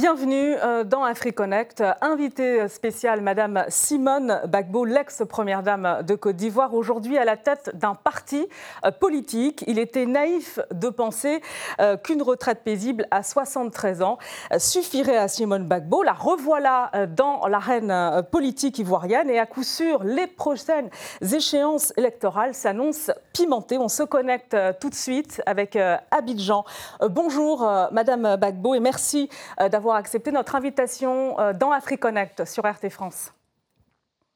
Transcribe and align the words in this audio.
Bienvenue 0.00 0.54
euh, 0.54 0.82
dans 0.82 1.04
AfriConnect. 1.04 1.84
Invitée 2.00 2.68
spéciale, 2.68 3.20
Madame 3.20 3.66
Simone 3.68 4.40
Bagbo, 4.48 4.86
l'ex-première 4.86 5.62
dame 5.62 6.02
de 6.06 6.14
Côte 6.14 6.36
d'Ivoire, 6.36 6.72
aujourd'hui 6.72 7.18
à 7.18 7.26
la 7.26 7.36
tête 7.36 7.70
d'un 7.74 7.94
parti 7.94 8.48
euh, 8.86 8.92
politique. 8.92 9.62
Il 9.66 9.78
était 9.78 10.06
naïf 10.06 10.58
de 10.72 10.88
penser 10.88 11.42
euh, 11.82 11.98
qu'une 11.98 12.22
retraite 12.22 12.60
paisible 12.64 13.06
à 13.10 13.22
73 13.22 14.00
ans 14.00 14.16
suffirait 14.56 15.18
à 15.18 15.28
Simone 15.28 15.68
Bagbo. 15.68 16.02
La 16.02 16.14
revoilà 16.14 16.90
dans 17.14 17.46
l'arène 17.46 18.22
politique 18.32 18.78
ivoirienne 18.78 19.28
et 19.28 19.38
à 19.38 19.44
coup 19.44 19.62
sûr, 19.62 20.02
les 20.02 20.26
prochaines 20.26 20.88
échéances 21.20 21.92
électorales 21.98 22.54
s'annoncent 22.54 23.12
pimentées. 23.34 23.76
On 23.76 23.88
se 23.88 24.02
connecte 24.02 24.56
tout 24.80 24.88
de 24.88 24.94
suite 24.94 25.42
avec 25.44 25.76
Abidjan. 26.10 26.64
Bonjour, 27.02 27.70
Madame 27.92 28.36
Bagbo, 28.36 28.74
et 28.74 28.80
merci 28.80 29.28
d'avoir 29.58 29.89
d'avoir 29.90 29.98
accepté 29.98 30.30
notre 30.30 30.54
invitation 30.54 31.38
euh, 31.40 31.52
dans 31.52 31.72
AfriConnect 31.72 32.44
sur 32.44 32.64
RT 32.64 32.90
France. 32.90 33.32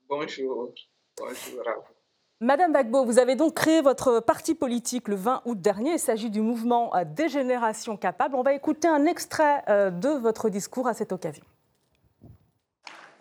Bonjour. 0.09 0.71
Bonjour. 1.17 1.63
Madame 2.41 2.73
Bagbo, 2.73 3.05
vous 3.05 3.21
avez 3.21 3.37
donc 3.37 3.55
créé 3.55 3.81
votre 3.81 4.19
parti 4.19 4.57
politique 4.57 5.07
le 5.07 5.15
20 5.15 5.43
août 5.45 5.61
dernier. 5.61 5.93
Il 5.93 5.99
s'agit 6.01 6.29
du 6.29 6.41
mouvement 6.41 6.95
euh, 6.97 7.05
Des 7.05 7.29
Générations 7.29 7.97
Capables. 7.97 8.35
On 8.35 8.43
va 8.43 8.53
écouter 8.53 8.89
un 8.89 9.07
extrait 9.07 9.63
euh, 9.69 9.91
de 9.91 10.09
votre 10.09 10.49
discours 10.49 10.89
à 10.89 10.95
cette 10.95 11.13
occasion. 11.13 11.45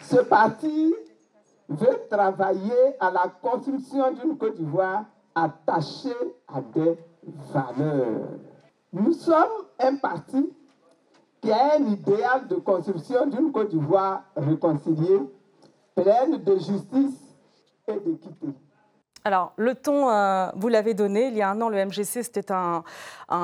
Ce 0.02 0.18
parti 0.18 0.96
veut 1.70 2.02
travailler 2.10 2.96
à 3.00 3.12
la 3.12 3.32
construction 3.44 4.12
d'une 4.12 4.40
Côte 4.40 4.56
d'Ivoire 4.56 5.06
attachée 5.36 6.10
à 6.48 6.62
des 6.62 6.98
valeurs. 7.54 8.28
Nous 8.92 9.14
sommes 9.14 9.68
un 9.80 9.96
parti 9.98 10.52
qui 11.44 11.52
a 11.52 11.76
un 11.76 11.86
idéal 11.88 12.48
de 12.48 12.56
construction 12.56 13.26
d'une 13.28 13.52
Côte 13.52 13.70
d'Ivoire 13.70 14.24
réconciliée, 14.38 15.20
pleine 15.94 16.42
de 16.42 16.56
justice 16.56 17.20
et 17.90 18.00
d'équité. 18.00 18.48
Alors, 19.26 19.54
le 19.58 19.76
ton, 19.76 20.10
euh, 20.10 20.48
vous 20.56 20.70
l'avez 20.70 20.94
donné. 20.94 21.28
Il 21.28 21.36
y 21.36 21.42
a 21.42 21.50
un 21.50 21.60
an, 21.62 21.68
le 21.68 21.86
MGC, 21.86 22.24
c'était 22.24 22.52
un, 22.52 22.84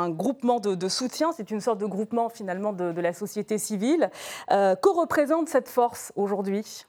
groupement 0.10 0.62
de, 0.62 0.88
soutien. 0.88 1.34
C'est 1.34 1.52
une 1.52 1.60
sorte 1.60 1.80
de 1.80 1.86
groupement, 1.86 2.30
finalement, 2.30 2.72
de, 2.72 3.02
la 3.02 3.12
société 3.12 3.58
civile. 3.58 4.10
Euh, 4.52 4.76
que 4.76 4.90
représente 4.90 5.50
cette 5.50 5.68
force 5.68 6.14
aujourd'hui? 6.16 6.86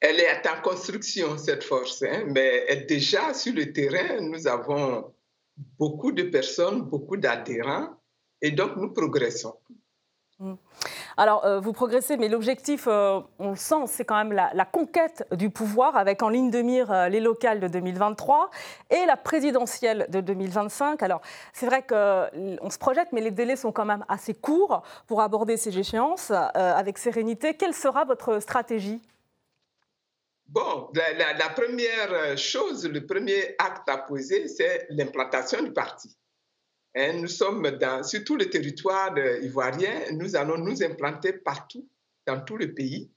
Elle 0.00 0.20
est 0.20 0.46
en 0.46 0.62
construction, 0.62 1.36
cette 1.36 1.64
force. 1.64 2.02
Hein, 2.02 2.24
mais 2.28 2.86
déjà, 2.88 3.34
sur 3.34 3.54
le 3.54 3.72
terrain, 3.74 4.20
nous 4.22 4.46
avons 4.46 5.12
beaucoup 5.78 6.12
de 6.12 6.22
personnes, 6.22 6.82
beaucoup 6.82 7.16
d'adhérents 7.16 7.97
et 8.42 8.50
donc, 8.50 8.76
nous 8.76 8.92
progressons. 8.92 9.54
Hmm. 10.40 10.54
Alors, 11.16 11.44
euh, 11.44 11.58
vous 11.58 11.72
progressez, 11.72 12.16
mais 12.16 12.28
l'objectif, 12.28 12.84
euh, 12.86 13.18
on 13.40 13.50
le 13.50 13.56
sent, 13.56 13.86
c'est 13.88 14.04
quand 14.04 14.16
même 14.16 14.32
la, 14.32 14.64
conquête 14.64 15.26
du 15.32 15.50
pouvoir, 15.50 15.96
avec 15.96 16.22
en 16.22 16.28
ligne 16.28 16.52
de 16.52 16.62
mire 16.62 16.92
euh, 16.92 17.08
les 17.08 17.18
locales 17.18 17.58
de 17.58 17.66
2023 17.66 18.48
et 18.90 19.04
la 19.04 19.16
présidentielle 19.16 20.06
de 20.10 20.20
2025. 20.20 21.02
Alors, 21.02 21.22
c'est 21.52 21.66
vrai 21.66 21.82
qu'on 21.82 22.70
se 22.70 22.78
projette, 22.78 23.08
mais 23.10 23.20
les 23.20 23.32
délais 23.32 23.56
sont 23.56 23.72
quand 23.72 23.84
même 23.84 24.04
assez 24.08 24.32
courts 24.32 24.84
pour 25.08 25.22
aborder 25.22 25.56
ces 25.56 25.76
échéances 25.76 26.30
avec 26.30 26.98
sérénité. 26.98 27.54
Quelle 27.54 27.74
sera 27.74 28.04
votre 28.04 28.40
stratégie? 28.40 29.02
Bon, 30.46 30.88
la, 30.94 31.32
la 31.32 31.48
première 31.48 32.38
chose, 32.38 32.86
le 32.86 33.04
premier 33.04 33.56
acte 33.58 33.88
à 33.88 33.98
poser, 33.98 34.46
c'est 34.46 34.86
l'implantation 34.90 35.62
du 35.62 35.72
parti. 35.72 36.16
Hein, 36.98 37.12
nous 37.20 37.28
sommes 37.28 37.64
sur 38.02 38.24
tout 38.24 38.36
le 38.36 38.50
territoire 38.50 39.16
ivoirien, 39.40 40.10
nous 40.14 40.34
allons 40.34 40.58
nous 40.58 40.82
implanter 40.82 41.32
partout, 41.32 41.88
dans 42.26 42.40
tout 42.40 42.56
le 42.56 42.74
pays. 42.74 43.08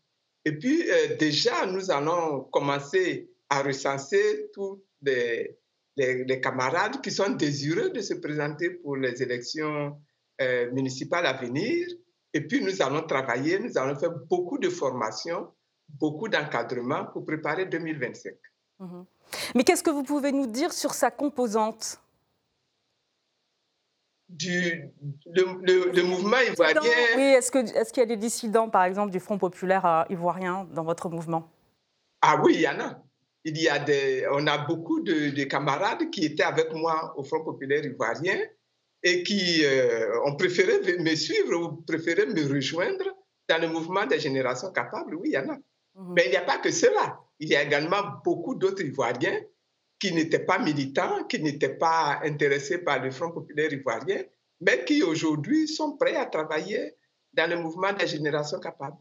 Et 0.46 0.52
puis, 0.52 0.84
euh, 0.88 1.16
déjà, 1.18 1.66
nous 1.66 1.90
allons 1.90 2.42
commencer 2.52 3.32
à 3.50 3.64
recenser 3.64 4.50
tous 4.54 4.84
les, 5.02 5.58
les, 5.98 6.40
camarades 6.40 7.02
qui 7.02 7.10
sont 7.10 7.32
désireux 7.32 7.90
de 7.90 8.02
se 8.02 8.14
présenter 8.14 8.70
pour 8.70 8.98
les 8.98 9.24
élections 9.24 10.00
euh, 10.42 10.72
municipales 10.72 11.26
à 11.26 11.34
venir. 11.34 11.88
Et 12.34 12.42
puis, 12.42 12.64
nous 12.64 12.84
allons 12.84 13.02
travailler, 13.02 13.58
nous 13.58 13.78
allons 13.80 13.98
faire 13.98 14.14
beaucoup 14.30 14.60
de 14.60 14.70
formations, 14.70 15.48
beaucoup 15.90 16.28
d'encadrement 16.28 17.06
pour 17.06 17.26
préparer 17.26 17.66
2025. 17.66 18.34
Mhm. 18.80 19.06
Mais 19.56 19.64
qu'est-ce 19.64 19.84
que 19.84 19.90
vous 19.90 20.04
pouvez 20.04 20.32
nous 20.32 20.48
dire 20.48 20.72
sur 20.72 20.94
sa 20.94 21.10
composante? 21.10 22.00
Du 24.32 24.90
le, 25.26 26.04
mouvement 26.04 26.40
ivoirien. 26.40 26.82
Oui, 27.16 27.22
est-ce 27.22 27.52
qu'il 27.52 27.68
est 27.68 27.98
y 27.98 28.02
a 28.02 28.06
des 28.06 28.18
dissidents, 28.18 28.70
par 28.70 28.84
exemple, 28.84 29.12
du 29.12 29.20
Front 29.20 29.38
populaire 29.38 29.86
euh, 29.86 30.04
ivoirien 30.10 30.68
dans 30.74 30.84
votre 30.84 31.10
mouvement? 31.10 31.50
Ah 32.22 32.42
oui, 32.44 32.54
il 32.56 32.62
y 32.62 32.68
en 32.68 32.80
a. 32.80 33.04
Il 33.44 33.60
y 33.60 33.68
a 33.68 33.80
des, 33.80 34.28
on 34.32 34.46
a 34.48 34.60
beaucoup 34.60 35.02
de, 35.02 35.44
camarades 35.46 36.10
qui 36.12 36.26
étaient 36.26 36.44
avec 36.44 36.72
moi 36.74 37.14
au 37.18 37.24
Front 37.24 37.44
populaire 37.44 37.84
ivoirien 37.84 38.38
et 39.04 39.24
qui 39.24 39.66
euh, 39.66 40.24
ont 40.26 40.36
préféré 40.36 40.98
me 41.00 41.16
suivre 41.16 41.56
ou 41.56 41.82
préféré 41.82 42.28
me 42.28 42.48
rejoindre 42.48 43.06
dans 43.50 43.60
le 43.60 43.68
mouvement 43.68 44.06
des 44.06 44.20
générations 44.20 44.72
capables. 44.72 45.16
Oui, 45.16 45.30
il 45.30 45.34
y 45.34 45.38
en 45.38 45.50
a. 45.50 45.58
Mhm. 45.96 46.14
Mais 46.16 46.26
il 46.26 46.32
n'y 46.32 46.38
a 46.38 46.44
pas 46.44 46.60
que 46.60 46.72
cela. 46.72 47.20
Il 47.40 47.50
y 47.50 47.56
a 47.56 47.64
également 47.64 48.04
beaucoup 48.24 48.54
d'autres 48.54 48.84
Ivoiriens 48.84 49.40
qui 50.02 50.12
n'étaient 50.12 50.40
pas 50.40 50.58
militants, 50.58 51.24
qui 51.26 51.40
n'étaient 51.40 51.78
pas 51.78 52.20
intéressés 52.24 52.80
par 52.80 53.00
le 53.02 53.12
Front 53.12 53.32
populaire 53.32 53.72
ivoirien, 53.72 54.24
mais 54.60 54.84
qui 54.84 55.04
aujourd'hui 55.04 55.68
sont 55.68 55.96
prêts 55.96 56.16
à 56.16 56.26
travailler 56.26 56.96
dans 57.34 57.48
le 57.48 57.58
mouvement 57.58 57.94
des 57.94 58.08
générations 58.08 58.60
capables. 58.60 58.98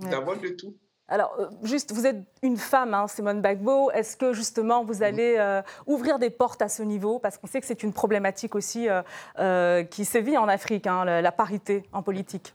Nous 0.00 0.14
avons 0.14 0.36
de 0.36 0.50
tout. 0.50 0.76
Alors, 1.08 1.34
euh, 1.40 1.48
juste, 1.64 1.90
vous 1.92 2.06
êtes 2.06 2.18
une 2.42 2.56
femme, 2.56 2.94
hein, 2.94 3.08
Simone 3.08 3.42
Bagbo. 3.42 3.90
Est-ce 3.90 4.16
que 4.16 4.32
justement 4.32 4.84
vous 4.84 5.02
allez 5.02 5.36
euh, 5.38 5.60
ouvrir 5.86 6.20
des 6.20 6.30
portes 6.30 6.62
à 6.62 6.68
ce 6.68 6.82
niveau? 6.82 7.18
Parce 7.18 7.36
qu'on 7.36 7.48
sait 7.48 7.60
que 7.60 7.66
c'est 7.66 7.82
une 7.82 7.92
problématique 7.92 8.54
aussi 8.54 8.86
euh, 9.38 9.82
qui 9.84 10.04
sévit 10.04 10.36
en 10.36 10.46
Afrique, 10.46 10.86
hein, 10.86 11.04
la, 11.04 11.32
parité 11.32 11.82
en 11.92 12.02
politique. 12.02 12.54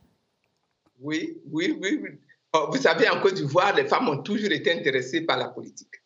Oui, 1.01 1.41
oui, 1.51 1.77
oui. 1.81 1.99
oui. 2.01 2.09
Oh, 2.53 2.67
vous 2.71 2.77
savez, 2.77 3.09
en 3.09 3.19
Côte 3.19 3.33
d'Ivoire, 3.33 3.75
les 3.75 3.85
femmes 3.85 4.07
ont 4.07 4.21
toujours 4.21 4.51
été 4.51 4.71
intéressées 4.71 5.21
par 5.21 5.37
la 5.37 5.49
politique 5.49 6.02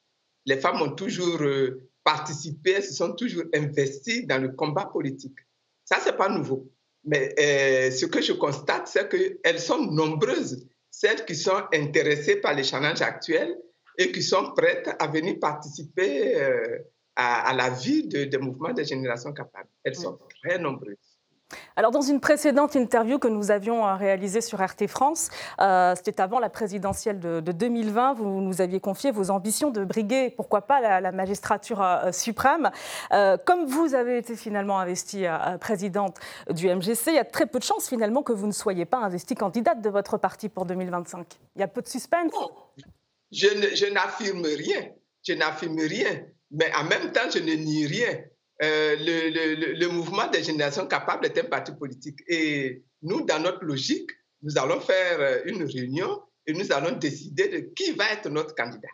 les 0.47 0.58
femmes 0.58 0.81
ont 0.81 0.91
toujours 0.91 1.41
euh, 1.41 1.90
participé, 2.03 2.72
elles 2.72 2.84
se 2.84 2.94
sont 2.94 3.13
toujours 3.13 3.44
investies 3.53 4.25
dans 4.25 4.41
le 4.41 4.50
combat 4.50 4.85
politique. 4.85 5.38
Ça, 5.84 6.00
ce 6.00 6.09
n'est 6.09 6.18
pas 6.18 6.30
nouveau. 6.30 6.72
Mais 7.03 7.35
euh, 7.40 7.91
ce 7.91 8.06
que 8.06 8.22
je 8.22 8.34
constate, 8.34 8.88
c'est 8.88 9.09
qu'elles 9.09 9.59
sont 9.59 9.86
nombreuses, 9.91 10.66
celles 10.90 11.25
qui 11.25 11.36
sont 11.36 11.63
intéressées 11.74 12.38
par 12.38 12.53
les 12.53 12.63
challenges 12.63 13.02
actuels 13.02 13.56
et 13.97 14.12
qui 14.12 14.24
sont 14.24 14.53
prêtes 14.53 14.90
à 15.00 15.07
venir 15.07 15.38
participer 15.40 16.36
euh, 16.41 16.80
à, 17.16 17.53
la 17.53 17.69
vie 17.69 18.07
des 18.07 18.38
mouvements 18.38 18.74
des 18.74 18.86
générations 18.86 19.34
capables. 19.34 19.69
Elles 19.84 19.96
sont 19.96 20.18
très 20.41 20.59
nombreuses. 20.59 20.96
Alors, 21.75 21.91
dans 21.91 22.02
une 22.02 22.19
précédente 22.19 22.75
interview 22.75 23.19
que 23.19 23.28
nous 23.28 23.52
avions 23.52 23.88
euh, 23.88 23.96
réalisée 23.96 24.41
sur 24.41 24.59
RT 24.59 24.88
France, 24.88 25.30
euh, 25.62 25.94
c'était 25.96 26.22
avant 26.22 26.40
la 26.40 26.50
présidentielle 26.50 27.19
de, 27.19 27.40
2020, 27.40 28.13
vous 28.13 28.41
nous 28.41 28.62
aviez 28.62 28.80
confié 28.80 29.12
vos 29.12 29.30
ambitions 29.30 29.69
de 29.69 29.86
briguer, 29.86 30.30
pourquoi 30.31 30.62
pas, 30.62 31.00
la, 31.00 31.12
magistrature 31.12 31.81
euh, 31.81 32.12
suprême. 32.12 32.69
comme 33.46 33.66
vous 33.66 33.96
avez 33.96 34.18
été 34.18 34.36
finalement 34.36 34.80
investie 34.80 35.25
présidente 35.59 36.18
du 36.50 36.68
MGC, 36.68 37.12
il 37.12 37.16
y 37.16 37.19
a 37.19 37.25
très 37.25 37.46
peu 37.46 37.59
de 37.59 37.63
chances 37.63 37.88
finalement 37.88 38.24
que 38.24 38.34
vous 38.34 38.47
ne 38.47 38.52
soyez 38.52 38.86
pas 38.86 38.97
investie 38.97 39.36
candidate 39.36 39.81
de 39.81 39.90
votre 39.90 40.18
parti 40.18 40.50
pour 40.50 40.66
2025. 40.66 41.25
Il 41.56 41.59
y 41.59 41.63
a 41.63 41.68
peu 41.68 41.81
de 41.81 41.88
suspense. 41.88 42.34
je 43.31 43.94
n'affirme 43.94 44.46
rien. 44.46 44.90
Je 45.24 45.33
n'affirme 45.33 45.80
rien. 45.80 46.25
Mais 46.51 46.71
en 46.75 46.83
même 46.83 47.12
temps, 47.12 47.30
je 47.31 47.39
ne 47.39 47.54
nie 47.54 47.86
rien. 47.86 48.19
Euh, 48.63 48.95
le, 49.00 49.74
le, 49.75 49.88
mouvement 49.89 50.27
des 50.30 50.44
générations 50.44 50.88
capables 50.88 51.25
est 51.27 51.38
un 51.38 51.44
parti 51.44 51.71
politique. 51.74 52.19
Et 52.27 52.83
nous, 53.04 53.24
dans 53.25 53.39
notre 53.39 53.63
logique, 53.63 54.09
nous 54.42 54.57
allons 54.57 54.80
faire 54.80 55.19
euh, 55.19 55.42
une 55.45 55.63
réunion 55.63 56.24
et 56.45 56.54
nous 56.54 56.71
allons 56.71 56.98
décider 56.98 57.50
de 57.50 57.59
qui 57.75 57.92
va 57.92 58.12
être 58.12 58.30
notre 58.30 58.56
candidat. 58.56 58.88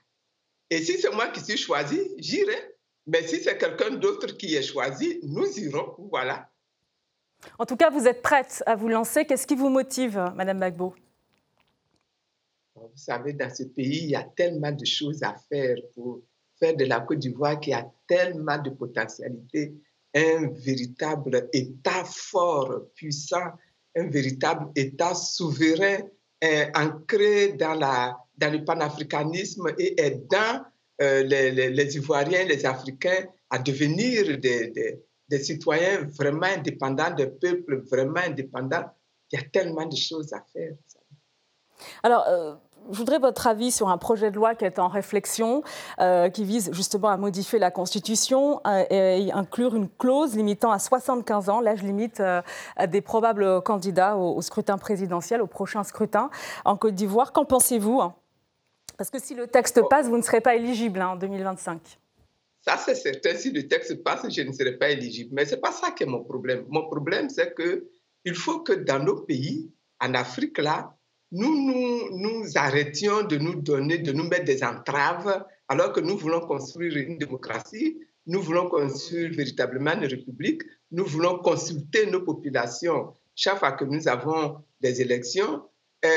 Et 0.70 0.82
si 0.82 0.98
c'est 1.00 1.12
moi 1.12 1.30
qui 1.30 1.40
suis 1.40 1.58
choisi, 1.58 2.02
j'irai. 2.18 2.76
Mais 3.06 3.26
si 3.26 3.42
c'est 3.42 3.58
quelqu'un 3.58 3.92
d'autre 3.92 4.28
qui 4.38 4.56
est 4.56 4.64
choisi, 4.64 5.20
nous 5.24 5.48
irons. 5.60 5.96
Voilà. 6.10 6.50
En 7.60 7.66
tout 7.66 7.76
cas, 7.76 7.90
vous 7.90 8.08
êtes 8.08 8.22
prête 8.22 8.64
à 8.66 8.76
vous 8.76 8.88
lancer. 8.88 9.26
Qu'est-ce 9.26 9.48
qui 9.48 9.56
vous 9.56 9.70
motive, 9.70 10.32
Madame 10.36 10.60
Bagbo 10.60 10.96
Vous 12.76 12.90
savez, 12.96 13.34
dans 13.34 13.54
ce 13.54 13.64
pays, 13.64 14.04
il 14.04 14.10
y 14.10 14.16
a 14.16 14.24
tellement 14.24 14.72
de 14.72 14.86
choses 14.86 15.22
à 15.24 15.36
faire 15.50 15.76
pour 15.94 16.22
de 16.72 16.86
la 16.86 17.02
Côte 17.02 17.20
d'Ivoire 17.20 17.60
qui 17.60 17.74
a 17.74 17.86
tellement 18.08 18.58
de 18.58 18.70
potentialité, 18.70 19.74
un 20.16 20.50
véritable 20.52 21.50
État 21.52 22.04
fort, 22.06 22.84
puissant, 22.96 23.52
un 23.96 24.08
véritable 24.08 24.72
État 24.76 25.14
souverain, 25.14 26.00
euh, 26.44 26.66
ancré 26.76 27.54
dans, 27.54 27.74
la, 27.74 28.18
dans 28.38 28.52
le 28.52 28.64
panafricanisme 28.64 29.68
et 29.78 30.00
aidant 30.02 30.64
euh, 31.02 31.24
les, 31.24 31.96
Ivoiriens, 31.96 32.46
les 32.46 32.66
Africains 32.66 33.28
à 33.50 33.60
devenir 33.60 34.38
des, 34.40 34.68
des, 34.70 35.04
des, 35.30 35.40
citoyens 35.40 36.08
vraiment 36.18 36.48
indépendants, 36.48 37.14
des 37.16 37.28
peuples 37.28 37.84
vraiment 37.90 38.20
indépendants. 38.20 38.86
Il 39.32 39.40
y 39.40 39.42
a 39.42 39.46
tellement 39.50 39.86
de 39.86 39.96
choses 39.96 40.34
à 40.34 40.44
faire. 40.54 40.74
Alors, 42.04 42.28
euh, 42.28 42.56
je 42.92 42.98
voudrais 42.98 43.20
votre 43.20 43.48
avis 43.48 43.72
sur 43.72 43.90
un 43.90 43.98
projet 43.98 44.32
de 44.32 44.36
loi 44.36 44.56
qui 44.56 44.66
est 44.66 44.80
en 44.80 44.88
réflexion, 44.88 45.64
euh, 46.00 46.30
qui 46.30 46.44
vise 46.44 46.72
justement 46.74 47.10
à 47.10 47.18
modifier 47.18 47.60
la 47.60 47.72
Constitution 47.72 48.62
euh, 48.68 48.84
et 48.90 49.32
inclure 49.32 49.76
une 49.76 49.90
clause 49.90 50.36
limitant 50.36 50.72
à 50.72 50.80
75 50.80 51.50
ans 51.50 51.62
l'âge 51.62 51.84
limite 51.84 52.22
des 52.88 53.02
probables 53.02 53.62
candidats 53.62 54.18
au, 54.18 54.42
scrutin 54.42 54.78
présidentiel, 54.78 55.42
au 55.42 55.48
prochain 55.48 55.84
scrutin 55.84 56.30
en 56.66 56.78
Côte 56.78 56.96
d'Ivoire. 56.96 57.32
Qu'en 57.32 57.46
pensez-vous 57.46 58.02
Parce 58.98 59.10
que 59.10 59.20
si 59.20 59.36
le 59.36 59.48
texte 59.48 59.80
oh. 59.84 59.88
passe, 59.88 60.08
vous 60.08 60.18
ne 60.18 60.22
serez 60.22 60.42
pas 60.42 60.56
éligible 60.56 61.02
hein, 61.02 61.10
en 61.10 61.16
2025. 61.16 62.00
Ça, 62.66 62.78
c'est 62.78 62.96
certain. 62.96 63.36
Si 63.36 63.52
le 63.52 63.68
texte 63.68 64.04
passe, 64.04 64.26
je 64.30 64.42
ne 64.42 64.54
serai 64.54 64.78
pas 64.78 64.90
éligible. 64.90 65.32
Mais 65.34 65.46
ce 65.46 65.56
n'est 65.56 65.62
pas 65.62 65.72
ça 65.72 65.92
qui 65.92 66.04
est 66.04 66.08
mon 66.08 66.24
problème. 66.24 66.66
Mon 66.70 66.88
problème, 66.88 67.30
c'est 67.30 67.54
qu'il 67.56 68.36
faut 68.36 68.60
que 68.60 68.72
dans 68.72 69.00
nos 69.00 69.18
pays, 69.18 69.70
en 70.00 70.14
Afrique, 70.14 70.58
là, 70.58 70.96
nous, 71.34 71.56
nous 71.56 72.18
nous 72.18 72.46
arrêtions 72.56 73.24
de 73.24 73.38
nous 73.38 73.56
donner, 73.56 73.98
de 73.98 74.12
nous 74.12 74.24
mettre 74.26 74.46
des 74.46 74.64
entraves, 74.64 75.44
alors 75.68 75.92
que 75.92 76.00
nous 76.00 76.16
voulons 76.16 76.42
construire 76.42 76.96
une 76.96 77.18
démocratie, 77.18 78.00
nous 78.28 78.40
voulons 78.40 78.70
construire 78.70 79.34
véritablement 79.34 79.94
une 79.94 80.06
république, 80.06 80.62
nous 80.92 81.06
voulons 81.06 81.40
consulter 81.40 82.06
nos 82.06 82.22
populations 82.22 83.14
chaque 83.36 83.58
fois 83.58 83.72
que 83.72 83.84
nous 83.84 84.08
avons 84.08 84.58
des 84.80 85.02
élections. 85.02 85.64
Euh, 86.06 86.10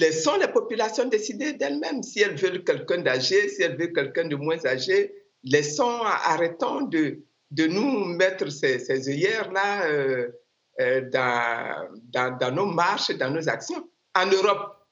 laissons 0.00 0.38
les 0.40 0.48
populations 0.48 1.06
décider 1.06 1.52
d'elles-mêmes 1.52 2.02
si 2.02 2.20
elles 2.20 2.36
veulent 2.36 2.64
quelqu'un 2.64 3.02
d'âgé, 3.02 3.50
si 3.50 3.62
elles 3.62 3.76
veulent 3.76 3.92
quelqu'un 3.92 4.26
de 4.26 4.36
moins 4.36 4.64
âgé. 4.64 5.12
Laissons, 5.44 6.00
arrêtons 6.02 6.82
de, 6.82 7.18
de 7.50 7.66
nous 7.66 8.06
mettre 8.06 8.50
ces, 8.50 8.78
ces 8.78 9.06
œillères-là 9.10 9.86
euh, 9.86 10.28
euh, 10.80 11.02
dans, 11.10 11.88
dans, 12.04 12.38
dans 12.38 12.52
nos 12.52 12.66
marches, 12.66 13.10
dans 13.18 13.30
nos 13.30 13.50
actions 13.50 13.86
en 14.14 14.26
Europe, 14.26 14.86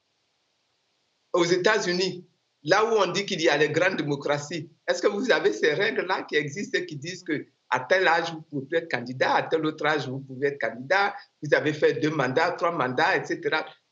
aux 1.33 1.45
États-Unis, 1.45 2.27
là 2.63 2.85
où 2.85 2.97
on 2.97 3.11
dit 3.11 3.25
qu'il 3.25 3.41
y 3.41 3.49
a 3.49 3.57
les 3.57 3.69
grandes 3.69 3.97
démocraties, 3.97 4.69
est-ce 4.87 5.01
que 5.01 5.07
vous 5.07 5.31
avez 5.31 5.53
ces 5.53 5.73
règles-là 5.73 6.23
qui 6.23 6.35
existent 6.35 6.77
et 6.77 6.85
qui 6.85 6.97
disent 6.97 7.23
que 7.23 7.47
à 7.71 7.79
tel 7.79 8.05
âge, 8.07 8.33
vous 8.33 8.41
pouvez 8.41 8.79
être 8.79 8.91
candidat, 8.91 9.33
à 9.33 9.43
tel 9.43 9.65
autre 9.65 9.85
âge, 9.85 10.07
vous 10.07 10.19
pouvez 10.19 10.47
être 10.47 10.59
candidat, 10.59 11.15
vous 11.41 11.53
avez 11.55 11.73
fait 11.73 11.93
deux 11.93 12.09
mandats, 12.09 12.51
trois 12.51 12.71
mandats, 12.71 13.15
etc. 13.15 13.39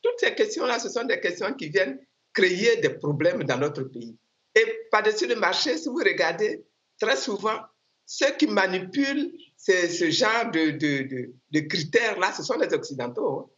Toutes 0.02 0.18
ces 0.18 0.34
questions-là, 0.34 0.78
ce 0.78 0.90
sont 0.90 1.04
des 1.04 1.18
questions 1.18 1.54
qui 1.54 1.70
viennent 1.70 1.98
créer 2.34 2.76
des 2.76 2.90
problèmes 2.90 3.42
dans 3.44 3.56
notre 3.56 3.84
pays. 3.84 4.18
Et 4.54 4.66
par-dessus 4.90 5.26
le 5.26 5.36
marché, 5.36 5.78
si 5.78 5.88
vous 5.88 5.96
regardez, 5.96 6.64
très 7.00 7.16
souvent, 7.16 7.58
ceux 8.04 8.32
qui 8.36 8.46
manipulent 8.46 9.32
ce 9.56 10.10
genre 10.10 10.50
de, 10.50 11.60
critères-là, 11.60 12.32
ce 12.32 12.42
sont 12.42 12.58
les 12.58 12.72
Occidentaux. 12.74 13.54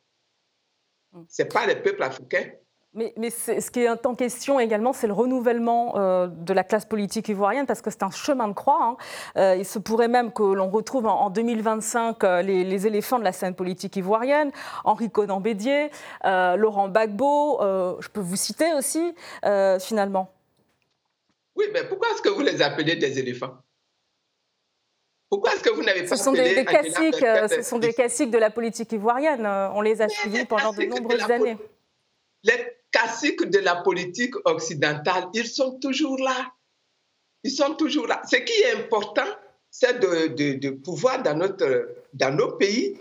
Mm. 1.12 1.22
Ce 1.28 1.42
n'est 1.42 1.48
pas 1.48 1.66
les 1.66 1.76
peuples 1.76 2.02
africains. 2.02 2.50
Mais, 2.94 3.14
mais 3.16 3.30
ce 3.30 3.70
qui 3.70 3.80
est 3.80 4.06
en 4.06 4.14
question 4.14 4.60
également, 4.60 4.92
c'est 4.92 5.06
le 5.06 5.14
renouvellement 5.14 5.96
euh, 5.96 6.26
de 6.26 6.52
la 6.52 6.62
classe 6.62 6.84
politique 6.84 7.30
ivoirienne, 7.30 7.64
parce 7.64 7.80
que 7.80 7.90
c'est 7.90 8.02
un 8.02 8.10
chemin 8.10 8.48
de 8.48 8.52
croix. 8.52 8.80
Hein. 8.82 8.96
Euh, 9.38 9.56
il 9.56 9.64
se 9.64 9.78
pourrait 9.78 10.08
même 10.08 10.30
que 10.30 10.42
l'on 10.42 10.68
retrouve 10.68 11.06
en, 11.06 11.30
2025 11.30 12.22
euh, 12.22 12.42
les, 12.42 12.86
éléphants 12.86 13.18
de 13.18 13.24
la 13.24 13.32
scène 13.32 13.54
politique 13.54 13.96
ivoirienne, 13.96 14.50
Henri 14.84 15.10
Conan 15.10 15.40
Bédier, 15.40 15.90
Laurent 16.22 16.88
Gbagbo, 16.88 17.58
je 17.62 18.08
peux 18.08 18.20
vous 18.20 18.36
citer 18.36 18.74
aussi, 18.74 19.14
finalement. 19.80 20.30
Oui, 21.56 21.66
mais 21.72 21.84
pourquoi 21.84 22.08
est-ce 22.10 22.22
que 22.22 22.28
vous 22.28 22.40
les 22.40 22.60
appelez 22.60 22.96
des 22.96 23.18
éléphants? 23.18 23.54
Pourquoi 25.32 25.54
est-ce 25.54 25.62
que 25.62 25.70
vous 25.70 25.82
n'avez 25.82 26.04
pas 26.04 26.14
ce 26.14 26.22
sont 26.22 26.32
des, 26.32 26.62
classiques, 26.62 27.22
euh, 27.22 27.48
Ce 27.48 27.62
sont 27.62 27.78
des 27.78 27.94
classiques 27.94 28.30
de 28.30 28.36
la 28.36 28.50
politique 28.50 28.92
ivoirienne. 28.92 29.46
Euh, 29.46 29.70
on 29.70 29.80
les 29.80 30.02
a 30.02 30.08
suivis 30.10 30.44
pendant 30.44 30.74
de 30.74 30.82
nombreuses 30.84 31.30
années. 31.30 31.56
Les 32.44 32.76
classiques 32.90 33.42
de 33.48 33.58
la 33.60 33.76
politique 33.76 34.34
occidentale, 34.44 35.28
ils 35.32 35.46
sont 35.46 35.78
toujours 35.78 36.18
là. 36.18 36.52
Ils 37.44 37.50
sont 37.50 37.74
toujours 37.76 38.08
là. 38.08 38.20
Ce 38.30 38.36
qui 38.36 38.52
est 38.60 38.72
important, 38.74 39.24
c'est 39.70 40.00
de, 40.00 40.54
de, 40.58 40.68
pouvoir, 40.68 41.22
dans, 41.22 41.38
notre, 41.38 41.88
dans 42.12 42.36
nos 42.36 42.52
pays, 42.58 42.98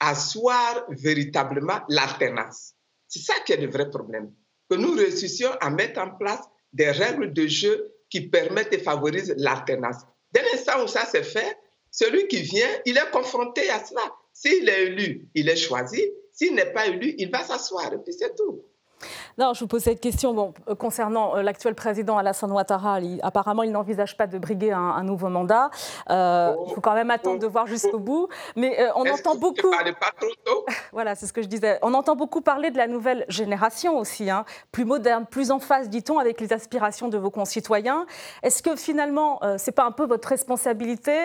asseoir 0.00 0.84
véritablement 0.88 1.78
l'alternance. 1.88 2.74
C'est 3.06 3.22
ça 3.22 3.34
qui 3.46 3.52
est 3.52 3.58
le 3.58 3.70
vrai 3.70 3.88
problème. 3.88 4.32
Que 4.68 4.74
nous 4.74 4.96
réussissions 4.96 5.52
à 5.60 5.70
mettre 5.70 6.00
en 6.00 6.10
place 6.10 6.42
des 6.72 6.90
règles 6.90 7.32
de 7.32 7.46
jeu 7.46 7.94
qui 8.10 8.22
permettent 8.22 8.72
et 8.72 8.78
favorisent 8.78 9.36
l'alternance. 9.36 10.02
Dès 10.32 10.42
l'instant 10.42 10.82
où 10.84 10.88
ça 10.88 11.04
s'est 11.04 11.22
fait, 11.22 11.56
celui 11.90 12.26
qui 12.28 12.40
vient, 12.42 12.70
il 12.86 12.96
est 12.96 13.10
confronté 13.10 13.68
à 13.70 13.84
cela. 13.84 14.00
S'il 14.32 14.68
est 14.68 14.84
élu, 14.84 15.28
il 15.34 15.48
est 15.48 15.56
choisi. 15.56 16.02
S'il 16.32 16.54
n'est 16.54 16.72
pas 16.72 16.86
élu, 16.86 17.14
il 17.18 17.30
va 17.30 17.44
s'asseoir 17.44 17.92
et 17.92 17.98
puis 17.98 18.14
c'est 18.14 18.34
tout. 18.34 18.64
Non, 19.38 19.54
je 19.54 19.60
vous 19.60 19.66
pose 19.66 19.82
cette 19.82 20.00
question 20.00 20.34
bon, 20.34 20.54
euh, 20.68 20.74
concernant 20.74 21.36
euh, 21.36 21.42
l'actuel 21.42 21.74
président 21.74 22.18
Alassane 22.18 22.52
Ouattara. 22.52 22.98
apparemment, 23.22 23.62
il 23.62 23.72
n'envisage 23.72 24.16
pas 24.16 24.26
de 24.26 24.38
briguer 24.38 24.72
un, 24.72 25.02
nouveau 25.02 25.28
mandat. 25.28 25.70
Euh, 26.10 26.54
il 26.66 26.74
faut 26.74 26.80
quand 26.80 26.94
même 26.94 27.10
attendre 27.10 27.38
de 27.38 27.46
voir 27.46 27.66
jusqu'au 27.66 27.98
bout. 27.98 28.28
Mais 28.56 28.78
on 28.94 29.08
entend 29.08 29.36
beaucoup. 29.36 29.70
Pas 29.70 30.12
trop 30.18 30.34
tôt? 30.44 30.66
Voilà, 30.92 31.14
c'est 31.14 31.26
ce 31.26 31.32
que 31.32 31.42
je 31.42 31.48
disais. 31.48 31.78
On 31.82 31.94
entend 31.94 32.16
beaucoup 32.16 32.42
parler 32.42 32.70
de 32.70 32.76
la 32.76 32.86
nouvelle 32.86 33.24
génération 33.28 33.96
aussi, 33.98 34.28
hein, 34.28 34.44
plus 34.72 34.84
moderne, 34.84 35.24
plus 35.24 35.50
en 35.50 35.58
phase, 35.58 35.88
dit-on, 35.88 36.18
avec 36.18 36.40
les 36.40 36.52
aspirations 36.52 37.08
de 37.08 37.16
vos 37.16 37.30
concitoyens. 37.30 38.06
Est-ce 38.42 38.62
que 38.62 38.76
finalement, 38.76 39.40
ce 39.42 39.70
n'est 39.70 39.74
pas 39.74 39.84
un 39.84 39.90
peu 39.90 40.04
votre 40.04 40.28
responsabilité, 40.28 41.16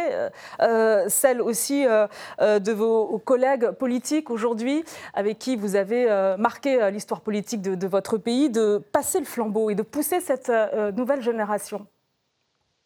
celle 1.10 1.42
aussi 1.42 1.86
de 1.86 2.72
vos 2.72 3.20
collègues 3.20 3.72
politiques 3.72 4.30
aujourd'hui, 4.30 4.86
avec 5.14 5.38
qui 5.38 5.56
vous 5.56 5.76
avez 5.76 6.08
marqué 6.38 6.90
l'histoire 6.92 7.22
politique 7.22 7.62
de, 7.62 7.67
de 7.76 7.88
votre 7.88 8.18
pays 8.18 8.50
de 8.50 8.82
passer 8.92 9.20
le 9.20 9.26
flambeau 9.26 9.70
et 9.70 9.76
de 9.76 9.84
pousser 9.84 10.20
cette 10.20 10.50
euh, 10.50 10.92
nouvelle 10.92 11.22
génération 11.22 11.88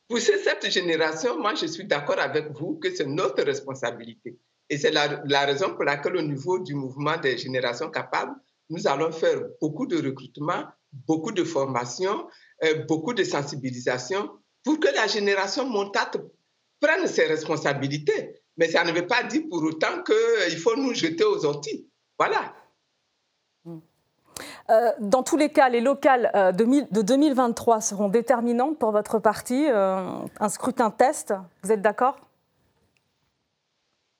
Pousser 0.07 0.37
cette 0.43 0.69
génération, 0.69 1.39
moi 1.39 1.55
je 1.55 1.67
suis 1.67 1.85
d'accord 1.85 2.19
avec 2.19 2.51
vous 2.51 2.75
que 2.75 2.93
c'est 2.93 3.05
notre 3.05 3.43
responsabilité. 3.43 4.37
Et 4.69 4.77
c'est 4.77 4.91
la, 4.91 5.45
raison 5.45 5.73
pour 5.73 5.83
laquelle 5.83 6.17
au 6.17 6.21
niveau 6.21 6.59
du 6.59 6.75
mouvement 6.75 7.17
des 7.17 7.37
générations 7.37 7.89
capables, 7.89 8.33
nous 8.69 8.87
allons 8.87 9.11
faire 9.11 9.41
beaucoup 9.61 9.85
de 9.85 9.97
recrutement, 10.01 10.63
beaucoup 11.07 11.31
de 11.31 11.43
formation, 11.43 12.27
euh, 12.63 12.85
beaucoup 12.85 13.13
de 13.13 13.23
sensibilisation 13.23 14.29
pour 14.63 14.79
que 14.79 14.87
la 14.95 15.07
génération 15.07 15.65
montante 15.65 16.17
prenne 16.79 17.07
ses 17.07 17.25
responsabilités. 17.25 18.41
Mais 18.57 18.69
ça 18.69 18.83
ne 18.83 18.91
veut 18.91 19.07
pas 19.07 19.23
dire 19.23 19.43
pour 19.49 19.63
autant 19.63 20.03
qu'il 20.03 20.57
faut 20.57 20.75
nous 20.75 20.93
jeter 20.93 21.23
aux 21.23 21.45
orties. 21.45 21.87
Voilà. 22.17 22.53
Euh, 24.69 24.91
dans 24.99 25.23
tous 25.23 25.37
les 25.37 25.49
cas, 25.49 25.69
les 25.69 25.81
locales 25.81 26.31
euh, 26.35 26.51
de 26.51 27.01
2023 27.01 27.81
seront 27.81 28.09
déterminantes 28.09 28.77
pour 28.77 28.91
votre 28.91 29.19
parti. 29.19 29.65
Euh, 29.67 30.03
un 30.39 30.49
scrutin 30.49 30.91
test, 30.91 31.33
vous 31.63 31.71
êtes 31.71 31.81
d'accord? 31.81 32.19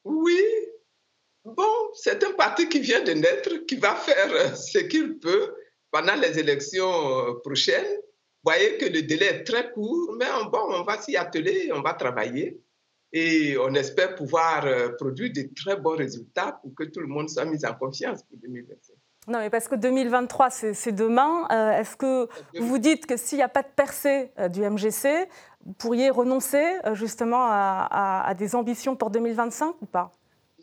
Oui. 0.03 0.39
Bon, 1.43 1.63
c'est 1.93 2.23
un 2.23 2.33
parti 2.33 2.69
qui 2.69 2.79
vient 2.79 3.03
de 3.03 3.13
naître, 3.13 3.65
qui 3.65 3.75
va 3.75 3.95
faire 3.95 4.55
ce 4.55 4.79
qu'il 4.79 5.19
peut 5.19 5.55
pendant 5.91 6.15
les 6.15 6.37
élections 6.39 7.35
prochaines. 7.43 7.97
Vous 8.43 8.51
voyez 8.51 8.77
que 8.77 8.85
le 8.85 9.03
délai 9.03 9.27
est 9.27 9.43
très 9.43 9.71
court, 9.71 10.15
mais 10.17 10.25
bon, 10.51 10.61
on 10.69 10.83
va 10.83 10.99
s'y 10.99 11.15
atteler, 11.17 11.71
on 11.73 11.81
va 11.81 11.93
travailler 11.93 12.59
et 13.13 13.57
on 13.57 13.73
espère 13.73 14.15
pouvoir 14.15 14.65
produire 14.97 15.31
de 15.33 15.49
très 15.55 15.75
bons 15.75 15.95
résultats 15.95 16.59
pour 16.61 16.73
que 16.75 16.83
tout 16.85 17.01
le 17.01 17.07
monde 17.07 17.29
soit 17.29 17.45
mis 17.45 17.65
en 17.65 17.73
confiance 17.73 18.23
pour 18.23 18.37
2025. 18.37 18.95
Non, 19.27 19.37
mais 19.37 19.51
parce 19.51 19.67
que 19.67 19.75
2023, 19.75 20.49
c'est 20.49 20.91
demain. 20.91 21.47
Euh, 21.51 21.79
est-ce 21.79 21.95
que 21.95 22.27
vous 22.59 22.77
dites 22.79 23.05
que 23.05 23.17
s'il 23.17 23.37
n'y 23.37 23.43
a 23.43 23.49
pas 23.49 23.61
de 23.61 23.67
percée 23.75 24.31
euh, 24.39 24.49
du 24.49 24.61
MGC, 24.61 25.27
vous 25.63 25.73
pourriez 25.73 26.09
renoncer 26.09 26.77
euh, 26.85 26.95
justement 26.95 27.45
à, 27.49 28.33
des 28.35 28.55
ambitions 28.55 28.95
pour 28.95 29.11
2025 29.11 29.75
ou 29.81 29.85
pas? 29.85 30.11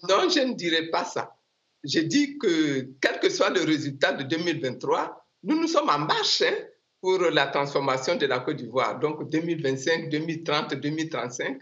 Non, 0.09 0.29
je 0.29 0.41
ne 0.41 0.55
dirais 0.55 0.89
pas 0.91 1.05
ça. 1.05 1.37
Je 1.85 2.01
dis 2.01 2.37
que 2.39 2.89
quel 3.01 3.21
que 3.21 3.31
soit 3.31 3.51
le 3.51 3.63
résultat 3.63 4.13
de 4.13 4.25
2023, 4.25 5.25
nous 5.45 5.61
nous 5.61 5.69
sommes 5.69 5.89
en 5.89 6.01
marche 6.01 6.43
hein, 6.43 6.55
pour 7.01 7.19
la 7.21 7.47
transformation 7.47 8.17
de 8.17 8.27
la 8.27 8.41
Côte 8.41 8.57
d'Ivoire. 8.57 8.99
Donc 8.99 9.31
2025, 9.31 10.09
2030, 10.09 10.75
2035, 10.75 11.59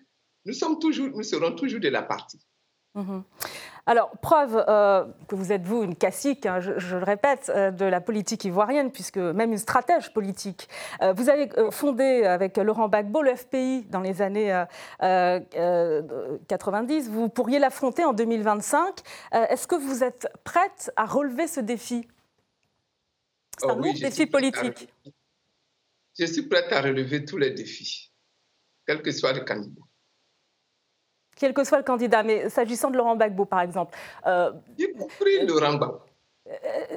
nous, 0.47 0.55
sommes 0.55 0.79
toujours, 0.79 1.09
nous 1.09 1.23
serons 1.23 1.53
toujours 1.53 1.81
de 1.81 1.89
la 1.89 2.03
partie. 2.03 2.41
Mhm. 2.95 3.23
Alors, 3.89 4.11
preuve 4.21 4.65
euh, 4.69 5.05
que 5.29 5.37
vous 5.37 5.53
êtes, 5.53 5.63
vous, 5.63 5.85
une 5.85 5.95
classique, 5.95 6.45
hein, 6.45 6.59
je, 6.59 6.97
le 6.97 7.05
répète, 7.05 7.53
euh, 7.55 7.71
de 7.71 7.85
la 7.85 8.01
politique 8.01 8.45
ivoirienne, 8.45 8.91
puisque 8.91 9.19
même 9.19 9.53
une 9.53 9.59
stratège 9.59 10.13
politique. 10.13 10.69
Euh, 11.03 11.13
vous 11.13 11.29
avez 11.29 11.49
fondé 11.71 12.25
avec 12.25 12.57
Laurent 12.57 12.89
Gbagbo 12.89 13.23
le 13.23 13.37
FPI 13.37 13.87
dans 13.89 14.01
les 14.01 14.23
années 14.23 14.65
90. 15.01 17.11
Vous 17.11 17.29
pourriez 17.29 17.61
l'affronter 17.61 18.05
en 18.05 18.13
2025. 18.13 19.03
Est-ce 19.33 19.69
que 19.69 19.77
vous 19.77 20.03
êtes 20.03 20.29
prête 20.43 20.91
à 20.97 21.07
relever 21.07 21.47
ce 21.47 21.61
défi? 21.61 22.09
C'est 23.59 23.71
un 23.71 23.79
oh 23.79 23.81
défi 23.81 24.27
politique. 24.27 24.93
Je 26.19 26.27
suis 26.27 26.43
prête 26.43 26.73
à 26.73 26.81
relever 26.81 27.25
tous 27.25 27.39
les 27.39 27.53
défis, 27.53 28.11
quel 28.87 29.01
que 29.01 29.13
soit 29.13 29.33
le 29.33 29.45
candidat. 29.45 29.86
Quel 31.37 31.53
que 31.53 31.65
soit 31.65 31.79
le 31.79 31.85
candidat, 31.85 32.23
mais 32.23 32.49
s'agissant 32.49 32.91
de 32.91 32.97
Laurent 32.97 33.15
Gbagbo, 33.15 33.45
par 33.45 33.61
exemple. 33.61 33.97
Euh, 34.27 34.53
y 34.79 34.91
compris 34.93 35.47
Laurent 35.47 35.75
Gbagbo. 35.75 36.01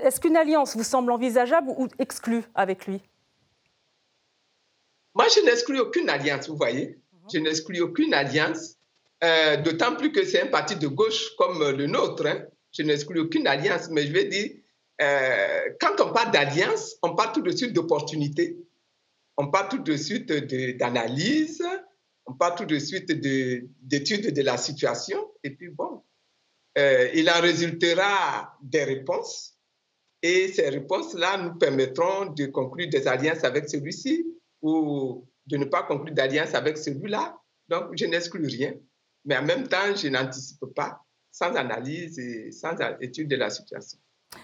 Est-ce 0.03 0.19
qu'une 0.19 0.37
alliance 0.37 0.75
vous 0.75 0.83
semble 0.83 1.11
envisageable 1.11 1.69
ou 1.77 1.87
exclue 1.97 2.43
avec 2.55 2.87
lui? 2.87 3.01
Moi, 5.15 5.25
je 5.35 5.41
n'exclus 5.41 5.79
aucune 5.79 6.09
alliance, 6.09 6.47
vous 6.47 6.55
voyez. 6.55 6.97
Je 7.33 7.39
n'exclus 7.39 7.81
aucune 7.81 8.13
alliance, 8.13 8.75
euh, 9.23 9.57
d'autant 9.57 9.95
plus 9.95 10.11
que 10.11 10.23
c'est 10.23 10.41
un 10.41 10.47
parti 10.47 10.75
de 10.75 10.87
gauche 10.87 11.35
comme 11.37 11.59
le 11.71 11.87
nôtre. 11.87 12.25
Hein. 12.25 12.43
Je 12.71 12.83
n'exclus 12.83 13.19
aucune 13.19 13.47
alliance, 13.47 13.89
mais 13.89 14.05
je 14.05 14.13
vais 14.13 14.25
dire, 14.25 14.51
euh, 15.01 15.69
quand 15.79 15.99
on 16.01 16.11
parle 16.11 16.31
d'alliance, 16.31 16.95
on 17.03 17.15
parle 17.15 17.33
tout 17.33 17.41
de 17.41 17.51
suite 17.51 17.73
d'opportunité, 17.73 18.57
on 19.37 19.49
parle 19.49 19.69
tout 19.69 19.79
de 19.79 19.95
suite 19.95 20.31
d'analyse, 20.77 21.63
on 22.29 22.55
tout 22.55 22.65
de 22.65 22.79
suite 22.79 23.11
d'études 23.11 24.33
de, 24.33 24.41
la 24.41 24.57
situation, 24.57 25.17
et 25.43 25.51
puis 25.55 25.69
bon, 25.69 26.03
euh, 26.77 27.09
il 27.13 27.29
en 27.29 27.41
résultera 27.41 28.57
des 28.61 28.83
réponses, 28.83 29.57
et 30.21 30.49
ces 30.49 30.69
réponses-là 30.69 31.37
nous 31.37 31.57
permettront 31.57 32.27
de 32.33 32.45
conclure 32.47 32.89
des 32.89 33.07
alliances 33.07 33.43
avec 33.43 33.69
celui-ci 33.69 34.25
ou 34.61 35.25
de 35.47 35.57
ne 35.57 35.65
pas 35.65 35.83
conclure 35.83 36.13
d'alliance 36.13 36.53
avec 36.53 36.77
celui-là. 36.77 37.35
Donc, 37.69 37.91
je 37.95 38.05
n'exclus 38.05 38.45
rien, 38.45 38.73
mais 39.25 39.37
en 39.37 39.43
même 39.43 39.67
temps, 39.67 39.95
je 39.95 40.07
n'anticipe 40.09 40.65
pas 40.75 40.99
sans 41.31 41.55
analyse 41.55 42.19
et 42.19 42.51
sans 42.51 42.75
étude 42.99 43.29
de 43.29 43.37
la 43.37 43.49
situation. 43.49 43.99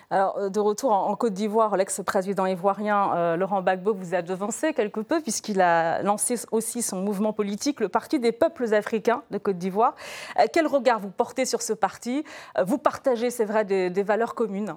Alors, 0.09 0.37
euh, 0.37 0.49
de 0.49 0.59
retour 0.59 0.91
en 0.91 1.15
Côte 1.15 1.33
d'Ivoire, 1.33 1.75
l'ex-président 1.77 2.45
ivoirien 2.45 3.15
euh, 3.15 3.35
Laurent 3.35 3.61
Gbagbo 3.61 3.93
vous 3.93 4.13
a 4.13 4.21
devancé 4.21 4.73
quelque 4.73 4.99
peu 4.99 5.21
puisqu'il 5.21 5.61
a 5.61 6.01
lancé 6.03 6.35
aussi 6.51 6.81
son 6.81 7.01
mouvement 7.01 7.33
politique, 7.33 7.79
le 7.79 7.89
Parti 7.89 8.19
des 8.19 8.31
peuples 8.31 8.73
africains 8.73 9.23
de 9.31 9.37
Côte 9.37 9.57
d'Ivoire. 9.57 9.95
Euh, 10.39 10.45
quel 10.51 10.67
regard 10.67 10.99
vous 10.99 11.09
portez 11.09 11.45
sur 11.45 11.61
ce 11.61 11.73
parti? 11.73 12.23
Vous 12.65 12.77
partagez, 12.77 13.29
c'est 13.29 13.45
vrai, 13.45 13.65
des, 13.65 14.03
valeurs 14.03 14.35
communes 14.35 14.75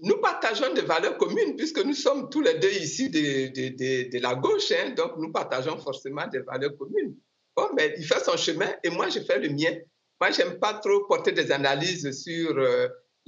nous 0.00 0.18
partageons 0.18 0.72
des 0.74 0.82
valeurs 0.82 1.16
communes 1.16 1.56
puisque 1.56 1.84
nous 1.84 1.92
sommes 1.92 2.30
tous 2.30 2.40
les 2.40 2.54
deux 2.60 2.70
ici 2.70 3.10
de, 3.10 4.20
la 4.20 4.36
gauche, 4.36 4.70
hein. 4.70 4.90
donc 4.96 5.16
nous 5.16 5.32
partageons 5.32 5.76
forcément 5.78 6.24
des 6.28 6.38
valeurs 6.38 6.76
communes. 6.78 7.16
Bon, 7.56 7.68
mais 7.74 7.94
il 7.98 8.04
fait 8.04 8.20
son 8.20 8.36
chemin 8.36 8.68
et 8.84 8.90
moi, 8.90 9.08
je 9.08 9.18
fais 9.18 9.40
le 9.40 9.48
mien. 9.48 9.74
Moi, 10.20 10.30
j'aime 10.30 10.60
pas 10.60 10.74
trop 10.74 11.04
porter 11.08 11.32
des 11.32 11.50
analyses 11.50 12.12
sur 12.12 12.56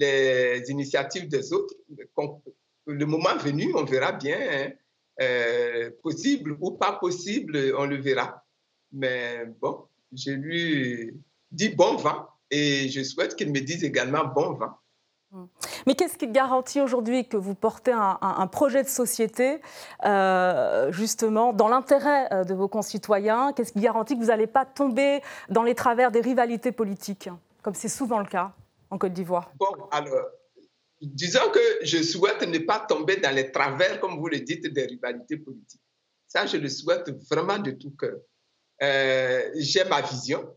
les 0.01 0.65
initiatives 0.71 1.29
des 1.29 1.53
autres. 1.53 1.75
Le 2.87 3.07
moment 3.07 3.37
venu, 3.37 3.73
on 3.75 3.85
verra 3.85 4.13
bien, 4.13 4.39
hein, 4.41 4.71
euh, 5.21 5.91
possible 6.03 6.57
ou 6.61 6.73
pas 6.73 6.93
possible, 6.93 7.75
on 7.77 7.87
le 7.87 7.97
verra. 7.97 8.45
Mais 8.93 9.45
bon, 9.61 9.85
je 10.13 10.33
lui 10.33 11.15
dis 11.53 11.69
bon 11.69 11.97
vent 11.97 12.27
et 12.51 12.89
je 12.89 13.03
souhaite 13.03 13.37
qu'il 13.37 13.53
me 13.53 13.61
dise 13.61 13.85
également 13.85 14.25
bon 14.25 14.55
vent. 14.55 14.77
Hum. 15.33 15.47
Mais 15.87 15.95
qu'est-ce 15.95 16.19
qui 16.19 16.27
garantit 16.27 16.81
aujourd'hui 16.81 17.29
que 17.29 17.37
vous 17.37 17.55
portez 17.55 17.93
un, 17.93 18.47
projet 18.49 18.83
de 18.83 18.89
société, 18.89 19.61
euh, 20.05 20.91
justement, 20.91 21.53
dans 21.53 21.69
l'intérêt 21.69 22.33
euh, 22.33 22.45
de 22.45 22.53
vos 22.53 22.67
concitoyens? 22.67 23.53
Qu'est-ce 23.53 23.73
qui 23.73 23.81
garantit 23.81 24.15
que 24.15 24.21
vous 24.21 24.27
n'allez 24.27 24.49
pas 24.49 24.65
tomber 24.65 25.21
dans 25.49 25.63
les 25.63 25.77
travers 25.77 26.11
des 26.11 26.21
rivalités 26.21 26.73
politiques, 26.73 27.29
comme 27.63 27.75
c'est 27.75 27.89
souvent 27.89 28.19
le 28.19 28.27
cas? 28.27 28.53
En 28.91 28.99
Côte 28.99 29.13
d'Ivoire 29.13 29.53
Bon, 29.59 29.89
alors, 29.91 30.27
disons 31.01 31.51
que 31.53 31.61
je 31.83 32.03
souhaite 32.03 32.43
ne 32.43 32.59
pas 32.59 32.81
tomber 32.81 33.17
dans 33.17 33.35
les 33.35 33.51
travers, 33.51 34.01
comme 34.01 34.19
vous 34.19 34.29
le 34.29 34.41
dites, 34.41 34.67
des 34.67 34.87
rivalités 34.87 35.39
politiques. 35.39 35.81
Ça, 36.27 36.47
je 36.47 36.57
le 36.59 36.69
souhaite 36.69 37.11
vraiment 37.31 37.59
de 37.59 37.73
tout 37.73 37.93
cœur. 37.97 38.19
Euh, 38.83 39.51
j'ai 39.57 39.85
ma 39.85 40.01
vision 40.01 40.55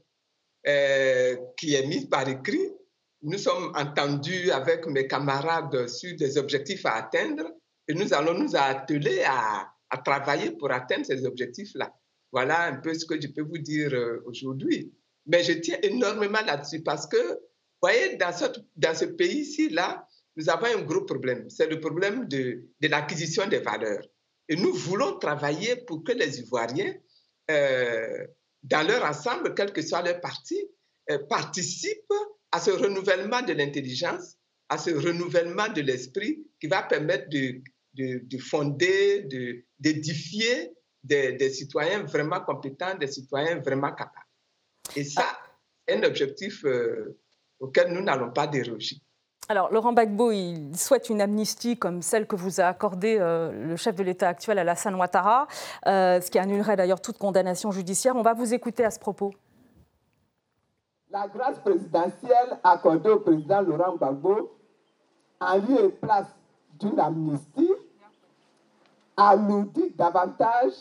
euh, 0.68 1.36
qui 1.58 1.74
est 1.74 1.86
mise 1.88 2.06
par 2.06 2.28
écrit. 2.28 2.72
Nous 3.22 3.38
sommes 3.38 3.72
entendus 3.76 4.52
avec 4.52 4.86
mes 4.88 5.08
camarades 5.08 5.88
sur 5.88 6.16
des 6.16 6.38
objectifs 6.38 6.86
à 6.86 6.96
atteindre 6.96 7.50
et 7.88 7.94
nous 7.94 8.14
allons 8.14 8.38
nous 8.38 8.56
atteler 8.56 9.24
à, 9.26 9.70
travailler 10.04 10.52
pour 10.52 10.72
atteindre 10.72 11.06
ces 11.06 11.24
objectifs-là. 11.24 11.94
Voilà 12.32 12.64
un 12.64 12.78
peu 12.78 12.96
ce 12.96 13.06
que 13.06 13.20
je 13.22 13.28
peux 13.28 13.44
vous 13.44 13.60
dire 13.60 13.94
euh, 13.94 14.24
aujourd'hui. 14.26 14.92
Mais 15.28 15.44
je 15.44 15.54
tiens 15.54 15.78
énormément 15.84 16.42
là-dessus 16.42 16.82
parce 16.82 17.06
que 17.06 17.18
voyez, 17.88 18.16
dans, 18.16 18.32
dans 18.76 18.96
ce 18.96 19.06
pays-ci, 19.06 19.70
là, 19.70 20.08
nous 20.36 20.50
avons 20.50 20.66
un 20.66 20.82
gros 20.82 21.02
problème. 21.02 21.50
C'est 21.50 21.68
le 21.68 21.80
problème 21.80 22.28
de, 22.28 22.64
de 22.80 22.88
l'acquisition 22.88 23.48
des 23.48 23.60
valeurs. 23.60 24.06
Et 24.50 24.56
nous 24.56 24.74
voulons 24.74 25.18
travailler 25.20 25.76
pour 25.88 26.04
que 26.04 26.12
les 26.12 26.40
Ivoiriens, 26.40 26.94
euh, 27.52 28.26
dans 28.64 28.88
leur 28.88 29.04
ensemble, 29.04 29.54
quel 29.54 29.72
que 29.72 29.82
soit 29.82 30.02
leur 30.02 30.20
parti, 30.22 30.58
euh, 31.12 31.20
participent 31.30 32.14
à 32.52 32.60
ce 32.60 32.72
renouvellement 32.72 33.42
de 33.42 33.54
l'intelligence, 33.54 34.38
à 34.70 34.78
ce 34.78 34.92
renouvellement 34.92 35.68
de 35.70 35.82
l'esprit 35.82 36.46
qui 36.60 36.68
va 36.68 36.84
permettre 36.84 37.30
de, 37.30 37.62
de, 37.94 38.38
fonder, 38.38 39.28
d'édifier 39.80 40.72
des, 41.04 41.34
des, 41.34 41.50
citoyens 41.50 42.04
vraiment 42.04 42.42
compétents, 42.42 42.96
des 42.98 43.08
citoyens 43.08 43.60
vraiment 43.60 43.92
capables. 43.92 44.28
Et 44.96 45.04
ça, 45.04 45.38
un 45.90 46.04
objectif 46.04 46.64
euh, 46.66 47.18
auquel 47.60 47.94
nous 47.94 48.02
n'allons 48.02 48.32
pas 48.32 48.48
déroger. 48.48 48.98
Alors, 49.50 49.72
Laurent 49.74 49.92
Gbagbo, 49.92 50.32
il 50.32 50.78
souhaite 50.78 51.10
une 51.10 51.20
amnistie 51.20 51.78
comme 51.78 52.02
celle 52.02 52.28
que 52.28 52.36
vous 52.36 52.62
a 52.62 52.66
accordée 52.66 53.18
euh, 53.20 53.52
le 53.68 53.76
chef 53.76 53.96
de 53.96 54.04
l'État 54.04 54.30
actuel, 54.30 54.58
Alassane 54.58 54.96
Ouattara, 54.96 55.48
euh, 55.86 56.22
ce 56.22 56.32
qui 56.32 56.40
annulerait 56.40 56.78
d'ailleurs 56.78 57.02
toute 57.02 57.18
condamnation 57.18 57.72
judiciaire. 57.72 58.16
On 58.16 58.22
va 58.22 58.34
vous 58.34 58.54
écouter 58.54 58.86
à 58.86 58.92
ce 58.92 59.00
propos. 59.00 59.34
La 61.12 61.28
grâce 61.28 61.60
présidentielle 61.60 62.58
accordée 62.64 63.10
au 63.10 63.20
président 63.20 63.62
Laurent 63.62 63.96
Gbagbo 63.98 64.58
en 65.42 65.58
lieu 65.58 65.86
et 65.86 65.90
place 65.90 66.34
d'une 66.80 67.00
amnistie 67.00 67.74
alourdit 69.18 69.92
davantage 69.96 70.74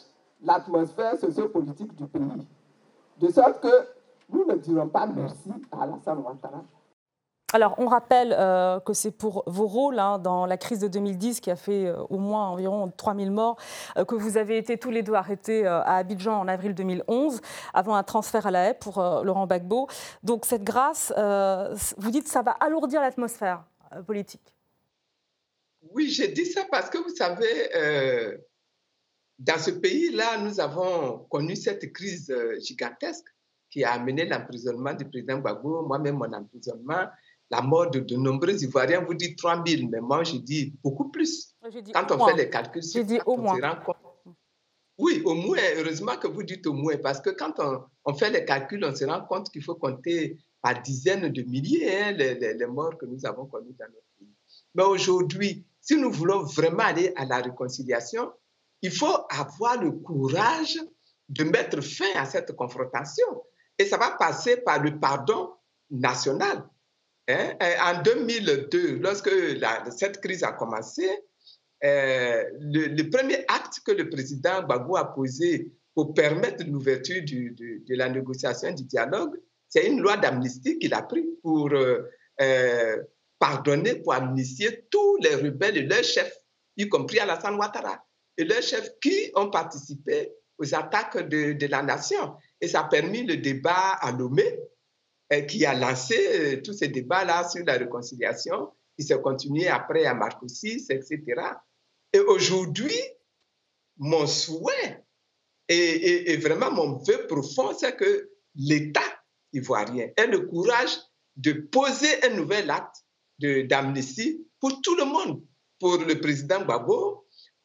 l'atmosphère 0.43 1.19
sociopolitique 1.19 1.95
du 1.97 2.07
pays. 2.07 2.47
De 3.19 3.29
sorte 3.29 3.61
que 3.61 3.87
nous 4.33 4.45
ne 4.45 4.57
dirons 4.57 4.89
pas 4.89 5.07
merci 5.07 5.51
à 5.71 5.83
Alassane 5.83 6.19
Ouattara. 6.19 6.65
Alors, 7.55 7.75
on 7.77 7.87
rappelle 7.87 8.35
euh, 8.39 8.81
que 8.81 8.95
c'est 8.95 9.11
pour 9.11 9.45
vos 9.47 9.67
rôles 9.67 9.99
hein, 9.99 10.19
dans 10.19 10.47
la 10.47 10.57
crise 10.57 10.79
de 10.79 10.89
2010 10.89 11.41
qui 11.41 11.51
a 11.51 11.57
fait 11.57 11.87
euh, 11.87 11.99
au 12.09 12.17
moins 12.17 12.49
environ 12.49 12.91
3000 12.97 13.31
morts, 13.31 13.59
euh, 13.99 14.07
que 14.07 14.15
vous 14.15 14.39
avez 14.39 14.57
été 14.57 14.79
tous 14.79 14.91
les 14.91 15.03
deux 15.03 15.13
arrêtés 15.13 15.67
à 15.67 15.97
Abidjan 15.97 16.41
en 16.41 16.49
avril 16.49 16.75
2011, 16.75 17.41
avant 17.75 17.95
un 17.95 18.03
transfert 18.03 18.47
à 18.47 18.51
la 18.51 18.71
haie 18.71 18.75
pour 18.75 19.01
Laurent 19.23 19.47
Gbagbo. 19.47 19.87
Donc, 20.23 20.47
cette 20.47 20.65
grâce, 20.65 21.13
vous 21.99 22.11
dites 22.11 22.25
que 22.25 22.31
ça 22.31 22.43
va 22.43 22.53
alourdir 22.53 23.01
l'atmosphère 23.03 23.65
politique. 24.07 24.55
Oui, 25.93 26.09
j'ai 26.09 26.29
dit 26.29 26.47
ça 26.47 26.63
parce 26.71 26.89
que 26.89 26.99
vous 26.99 27.15
savez, 27.15 28.39
dans 29.39 29.59
ce 29.59 29.71
pays-là, 29.71 30.39
nous 30.39 30.59
avons 30.61 31.27
connu 31.29 31.55
cette 31.55 31.93
crise 31.93 32.35
gigantesque 32.61 33.32
qui 33.73 33.83
a 33.83 33.93
amené 33.93 34.27
l'emprisonnement 34.27 34.93
du 34.93 35.07
président 35.07 35.39
Gbagbo, 35.39 35.87
moi-même 35.87 36.17
mon 36.17 36.33
emprisonnement, 36.33 37.07
la 37.51 37.63
mort 37.63 37.91
de, 37.91 38.01
de, 38.01 38.17
nombreux 38.17 38.63
Ivoiriens. 38.63 39.01
Vous 39.01 39.15
dites 39.15 39.39
3 39.39 39.65
000, 39.67 39.89
mais 39.91 40.01
moi 40.01 40.23
je 40.25 40.37
dis 40.37 40.75
beaucoup 40.85 41.11
plus. 41.11 41.55
Quand 41.93 42.13
on 42.13 42.27
fait 42.27 42.37
les 42.37 42.51
calculs, 42.51 42.83
dit 42.83 43.19
au 43.25 43.37
moins. 43.39 43.59
Oui, 44.99 45.23
au 45.25 45.35
moins, 45.35 45.59
heureusement 45.79 46.17
que 46.17 46.29
vous 46.29 46.43
dites 46.43 46.67
au 46.67 46.75
moins, 46.75 46.97
parce 46.99 47.21
que 47.21 47.31
quand 47.31 47.55
on, 48.05 48.15
fait 48.15 48.31
les 48.31 48.45
calculs, 48.45 48.85
on 48.85 48.95
se 48.95 49.05
rend 49.07 49.23
compte 49.23 49.51
qu'il 49.51 49.63
faut 49.65 49.75
compter 49.75 50.39
par 50.61 50.81
dizaines 50.83 51.29
de 51.33 51.43
milliers 51.43 51.91
hein, 51.99 52.13
les, 52.13 52.35
les, 52.35 52.67
morts 52.67 52.97
que 52.99 53.07
nous 53.07 53.25
avons 53.25 53.47
connus 53.47 53.75
dans 53.79 53.87
notre 53.87 54.07
pays. 54.19 54.29
Mais 54.75 54.85
aujourd'hui, 54.85 55.65
si 55.81 55.97
nous 55.97 56.13
voulons 56.13 56.43
vraiment 56.43 56.85
aller 56.85 57.13
à 57.17 57.25
la 57.25 57.39
réconciliation, 57.39 58.31
il 58.83 58.91
faut 58.91 59.17
avoir 59.31 59.83
le 59.83 59.93
courage 59.93 60.79
de 61.31 61.45
mettre 61.45 61.81
fin 61.81 62.13
à 62.15 62.27
cette 62.27 62.55
confrontation. 62.55 63.43
Et 63.83 63.87
ça 63.87 63.97
va 63.97 64.13
passer 64.13 64.59
par 64.59 64.81
le 64.81 64.97
pardon 65.01 65.51
national. 65.91 66.63
Hein? 67.27 67.57
En 67.81 68.01
2002, 68.01 68.99
lorsque 68.99 69.29
cette 69.91 70.21
crise 70.21 70.45
a 70.45 70.53
commencé, 70.53 71.05
euh, 71.85 72.45
le, 72.61 73.03
premier 73.11 73.45
acte 73.49 73.81
que 73.85 73.91
le 73.91 74.09
président 74.09 74.63
Gbagbo 74.63 74.97
a 74.97 75.13
posé 75.13 75.73
pour 75.97 76.15
permettre 76.15 76.65
l'ouverture 76.65 77.23
de, 77.25 77.97
la 77.97 78.09
négociation, 78.09 78.71
du 78.71 78.85
dialogue, 78.85 79.35
c'est 79.69 79.89
une 79.89 80.01
loi 80.01 80.17
d'amnistie 80.17 80.79
qu'il 80.79 80.95
a 80.95 81.03
pris 81.03 81.27
pour 81.43 81.73
euh, 81.73 82.09
euh, 82.41 83.03
pardonner, 83.41 83.97
pour 83.97 84.15
amnistier 84.15 84.87
tous 84.93 85.17
les 85.23 85.35
rebelles 85.35 85.77
et 85.77 85.83
leurs 85.83 86.05
chefs, 86.05 86.39
y 86.77 86.89
compris 86.89 87.19
Alassane 87.19 87.57
Ouattara, 87.57 88.01
et 88.39 88.45
leurs 88.45 88.63
chefs 88.63 88.93
qui 89.01 89.33
ont 89.35 89.51
participé 89.51 90.31
aux 90.59 90.73
attaques 90.73 91.29
de 91.29 91.67
la 91.67 91.83
nation. 91.83 92.37
Et 92.63 92.69
ça 92.69 92.81
a 92.81 92.85
permis 92.85 93.25
le 93.25 93.37
débat 93.37 93.99
à 94.01 94.13
Lomé, 94.13 94.59
euh, 95.33 95.41
qui 95.43 95.67
a 95.67 95.75
lancé 95.75 96.17
euh, 96.17 96.63
tous 96.63 96.73
ces 96.73 96.89
débats-là 96.89 97.49
sur 97.49 97.65
la 97.67 97.75
réconciliation, 97.75 98.71
qui 98.97 99.05
s'est 99.05 99.21
continué 99.21 99.69
après 99.69 100.07
à 100.07 100.15
Marco 100.15 100.47
VI, 100.47 100.87
etc. 100.89 101.21
Et 102.13 102.21
aujourd'hui, 102.21 102.97
mon 103.99 104.27
souhait 104.27 105.05
et, 105.69 106.37
vraiment 106.37 106.71
mon 106.71 106.99
vœu 106.99 107.27
profond, 107.27 107.73
c'est 107.79 107.97
que 107.97 108.31
l'État 108.55 109.01
ivoirien 109.53 110.09
ait 110.17 110.27
le 110.27 110.41
courage 110.41 110.97
de 111.37 111.53
poser 111.53 112.25
un 112.25 112.35
nouvel 112.35 112.71
acte 112.71 112.97
d'amnistie 113.39 114.47
pour 114.61 114.81
tout 114.83 114.95
le 114.97 115.05
monde, 115.05 115.43
pour 115.81 115.97
le 115.97 116.21
président 116.21 116.63
Gbagbo, 116.63 117.22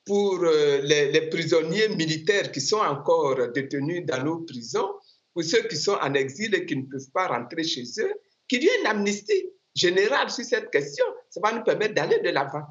pour 0.08 0.40
euh, 0.44 0.80
les, 0.82 1.12
les, 1.12 1.30
prisonniers 1.30 1.90
militaires 1.90 2.52
qui 2.52 2.62
sont 2.62 2.80
encore 2.80 3.52
détenus 3.54 4.06
dans 4.06 4.24
nos 4.24 4.40
prisons, 4.40 4.90
pour 5.34 5.44
ceux 5.44 5.68
qui 5.68 5.78
sont 5.78 5.98
en 6.02 6.14
exil 6.16 6.56
et 6.56 6.66
qui 6.66 6.76
ne 6.76 6.84
peuvent 6.84 7.12
pas 7.14 7.28
rentrer 7.28 7.64
chez 7.64 7.84
eux, 8.00 8.14
qu'il 8.48 8.64
y 8.64 8.68
ait 8.68 8.80
une 8.80 8.88
amnistie 8.88 9.52
générale 9.76 10.32
sur 10.32 10.44
cette 10.44 10.72
question. 10.72 11.06
Ça 11.30 11.40
va 11.44 11.52
nous 11.52 11.64
permettre 11.64 11.94
d'aller 11.94 12.20
de 12.20 12.30
l'avant. 12.30 12.64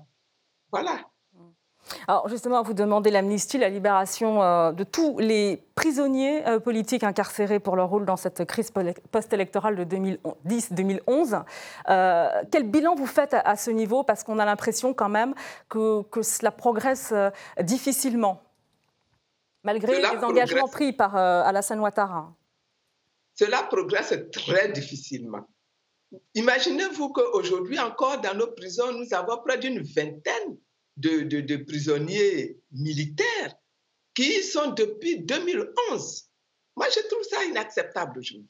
Voilà. 0.72 1.06
Alors 2.08 2.28
justement, 2.28 2.62
vous 2.62 2.74
demandez 2.74 3.10
l'amnistie, 3.10 3.58
la 3.58 3.68
libération 3.68 4.42
euh, 4.42 4.72
de 4.72 4.84
tous 4.84 5.18
les 5.18 5.62
prisonniers 5.74 6.46
euh, 6.46 6.58
politiques 6.58 7.04
incarcérés 7.04 7.60
pour 7.60 7.76
leur 7.76 7.88
rôle 7.88 8.04
dans 8.04 8.16
cette 8.16 8.44
crise 8.44 8.72
post-électorale 9.10 9.76
de 9.76 9.96
2010-2011. 10.46 11.44
Euh, 11.88 12.28
quel 12.50 12.64
bilan 12.64 12.94
vous 12.94 13.06
faites 13.06 13.34
à, 13.34 13.56
ce 13.56 13.70
niveau? 13.70 14.02
Parce 14.02 14.24
qu'on 14.24 14.38
a 14.38 14.44
l'impression 14.44 14.94
quand 14.94 15.08
même 15.08 15.34
que, 15.68 16.02
cela 16.22 16.50
progresse 16.50 17.12
difficilement, 17.60 18.42
malgré 19.62 20.00
les 20.00 20.24
engagements 20.24 20.68
pris 20.68 20.92
par 20.92 21.14
Alassane 21.16 21.80
Ouattara. 21.80 22.32
Cela 23.34 23.62
progresse 23.64 24.14
très 24.32 24.70
difficilement. 24.70 25.46
Imaginez-vous 26.34 27.10
qu'aujourd'hui 27.10 27.78
encore, 27.78 28.20
dans 28.20 28.34
nos 28.34 28.46
prisons, 28.48 28.92
nous 28.92 29.12
avons 29.12 29.38
près 29.44 29.58
d'une 29.58 29.82
vingtaine 29.82 30.56
de, 30.96 31.56
prisonniers 31.64 32.58
militaires 32.72 33.54
qui 34.14 34.42
sont 34.42 34.70
depuis 34.72 35.20
2011. 35.20 36.24
Moi, 36.76 36.86
je 36.94 37.06
trouve 37.08 37.22
ça 37.22 37.44
inacceptable 37.44 38.18
aujourd'hui. 38.18 38.48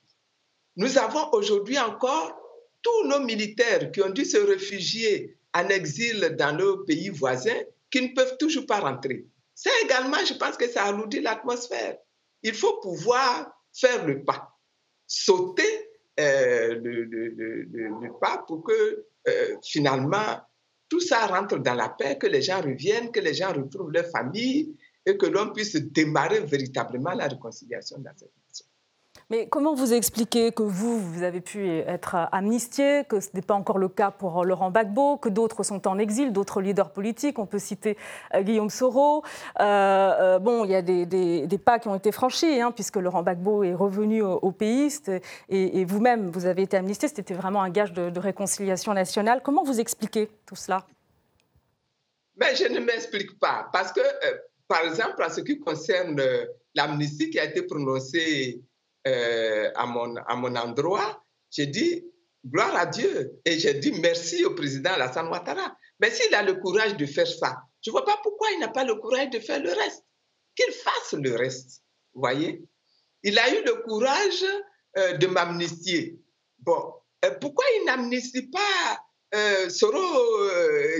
Nous 0.76 0.98
avons 0.98 1.30
aujourd'hui 1.32 1.78
encore 1.78 2.36
tous 2.82 3.08
nos 3.08 3.20
militaires 3.20 3.90
qui 3.90 4.02
ont 4.02 4.10
dû 4.10 4.24
se 4.24 4.36
réfugier 4.36 5.38
en 5.54 5.68
exil 5.68 6.36
dans 6.38 6.56
nos 6.56 6.84
pays 6.84 7.08
voisins 7.08 7.62
qui 7.90 8.02
ne 8.02 8.14
peuvent 8.14 8.36
toujours 8.38 8.66
pas 8.66 8.80
rentrer. 8.80 9.26
Ça 9.54 9.70
également, 9.84 10.18
je 10.28 10.34
pense 10.34 10.56
que 10.56 10.68
ça 10.68 10.84
alourdit 10.84 11.20
l'atmosphère. 11.20 11.96
Il 12.42 12.54
faut 12.54 12.78
pouvoir 12.80 13.50
faire 13.72 14.06
le 14.06 14.22
pas, 14.22 14.52
sauter 15.06 15.88
euh, 16.20 16.74
le, 16.74 18.18
pas 18.20 18.44
pour 18.46 18.62
que 18.62 19.06
euh, 19.28 19.56
finalement 19.64 20.40
tout 20.88 21.00
ça 21.00 21.26
rentre 21.26 21.58
dans 21.58 21.74
la 21.74 21.88
paix, 21.88 22.16
que 22.18 22.26
les 22.26 22.42
gens 22.42 22.60
reviennent, 22.60 23.10
que 23.10 23.20
les 23.20 23.34
gens 23.34 23.52
retrouvent 23.52 23.90
leur 23.90 24.06
famille 24.06 24.76
et 25.04 25.16
que 25.16 25.26
l'on 25.26 25.52
puisse 25.52 25.76
démarrer 25.76 26.40
véritablement 26.40 27.12
la 27.12 27.28
réconciliation 27.28 27.98
dans 27.98 28.12
cette 28.16 28.32
nation. 28.48 28.66
Mais 29.28 29.48
comment 29.48 29.74
vous 29.74 29.92
expliquez 29.92 30.52
que 30.52 30.62
vous, 30.62 31.00
vous 31.00 31.24
avez 31.24 31.40
pu 31.40 31.68
être 31.68 32.14
amnistié, 32.30 33.02
que 33.08 33.18
ce 33.18 33.30
n'est 33.34 33.42
pas 33.42 33.54
encore 33.54 33.78
le 33.78 33.88
cas 33.88 34.12
pour 34.12 34.44
Laurent 34.44 34.70
Gbagbo, 34.70 35.16
que 35.16 35.28
d'autres 35.28 35.64
sont 35.64 35.88
en 35.88 35.98
exil, 35.98 36.32
d'autres 36.32 36.60
leaders 36.60 36.92
politiques, 36.92 37.40
on 37.40 37.46
peut 37.46 37.58
citer 37.58 37.96
euh, 38.34 38.42
Guillaume 38.42 38.70
Soro. 38.70 39.24
Euh, 39.58 39.64
euh, 39.64 40.38
bon, 40.38 40.64
il 40.64 40.70
y 40.70 40.76
a 40.76 40.82
des, 40.82 41.58
pas 41.58 41.80
qui 41.80 41.88
ont 41.88 41.96
été 41.96 42.12
franchis, 42.12 42.60
hein, 42.60 42.70
puisque 42.70 42.96
Laurent 42.96 43.22
Gbagbo 43.22 43.64
est 43.64 43.74
revenu 43.74 44.22
au, 44.22 44.52
pays, 44.52 44.96
et, 45.48 45.84
vous-même, 45.84 46.30
vous 46.30 46.46
avez 46.46 46.62
été 46.62 46.76
amnistié, 46.76 47.08
c'était 47.08 47.34
vraiment 47.34 47.62
un 47.62 47.70
gage 47.70 47.92
de, 47.92 48.20
réconciliation 48.20 48.94
nationale. 48.94 49.40
Comment 49.42 49.64
vous 49.64 49.80
expliquez 49.80 50.30
tout 50.46 50.54
cela? 50.54 50.86
Mais 52.36 52.54
Je 52.54 52.72
ne 52.72 52.78
m'explique 52.78 53.40
pas, 53.40 53.68
parce 53.72 53.92
que, 53.92 54.00
par 54.68 54.82
exemple, 54.82 55.20
en 55.24 55.30
ce 55.30 55.40
qui 55.40 55.58
concerne 55.58 56.22
l'amnistie 56.76 57.30
qui 57.30 57.40
a 57.40 57.44
été 57.44 57.62
prononcée 57.62 58.62
euh, 59.06 59.70
à, 59.76 59.86
mon, 59.86 60.16
à 60.16 60.34
mon 60.34 60.54
endroit, 60.56 61.24
j'ai 61.50 61.66
dit 61.66 62.04
gloire 62.44 62.74
à 62.74 62.86
Dieu 62.86 63.40
et 63.44 63.58
j'ai 63.58 63.74
dit 63.74 63.92
merci 63.92 64.44
au 64.44 64.54
président 64.54 64.90
Alassane 64.90 65.28
Ouattara. 65.28 65.76
Mais 66.00 66.10
s'il 66.10 66.34
a 66.34 66.42
le 66.42 66.54
courage 66.54 66.96
de 66.96 67.06
faire 67.06 67.26
ça, 67.26 67.56
je 67.84 67.90
ne 67.90 67.92
vois 67.92 68.04
pas 68.04 68.18
pourquoi 68.22 68.48
il 68.52 68.58
n'a 68.58 68.68
pas 68.68 68.84
le 68.84 68.96
courage 68.96 69.30
de 69.30 69.38
faire 69.38 69.62
le 69.62 69.70
reste. 69.70 70.04
Qu'il 70.56 70.72
fasse 70.72 71.12
le 71.12 71.34
reste. 71.36 71.82
Voyez 72.14 72.62
Il 73.22 73.38
a 73.38 73.48
eu 73.50 73.64
le 73.64 73.82
courage 73.82 74.44
euh, 74.98 75.12
de 75.18 75.26
m'amnistier. 75.28 76.18
Bon, 76.58 76.94
euh, 77.24 77.30
pourquoi 77.40 77.64
il 77.78 77.84
n'amnistie 77.86 78.48
pas 78.48 79.02
Soro 79.68 79.98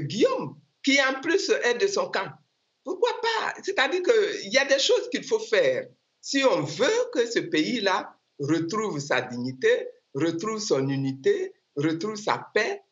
Guillaume, 0.01 0.61
qui 0.85 1.01
en 1.01 1.21
plus 1.23 1.49
est 1.49 1.79
de 1.79 1.87
son 1.87 2.11
camp? 2.11 2.29
Pourquoi 2.85 3.19
pas? 3.21 3.55
C'est-à-dire 3.63 4.03
qu'il 4.03 4.53
y 4.53 4.59
a 4.59 4.67
des 4.67 4.79
choses 4.79 5.09
qu'il 5.11 5.25
faut 5.25 5.39
faire 5.39 5.87
si 6.27 6.43
on 6.43 6.63
veut 6.63 7.11
que 7.13 7.25
ce 7.25 7.39
pays-là 7.39 8.13
retrouve 8.41 8.99
sa 8.99 9.21
dignité, 9.21 9.89
retrouve 10.13 10.59
son 10.59 10.89
unité, 10.89 11.55
retrouve 11.77 12.17
sa 12.17 12.51
paix, 12.53 12.83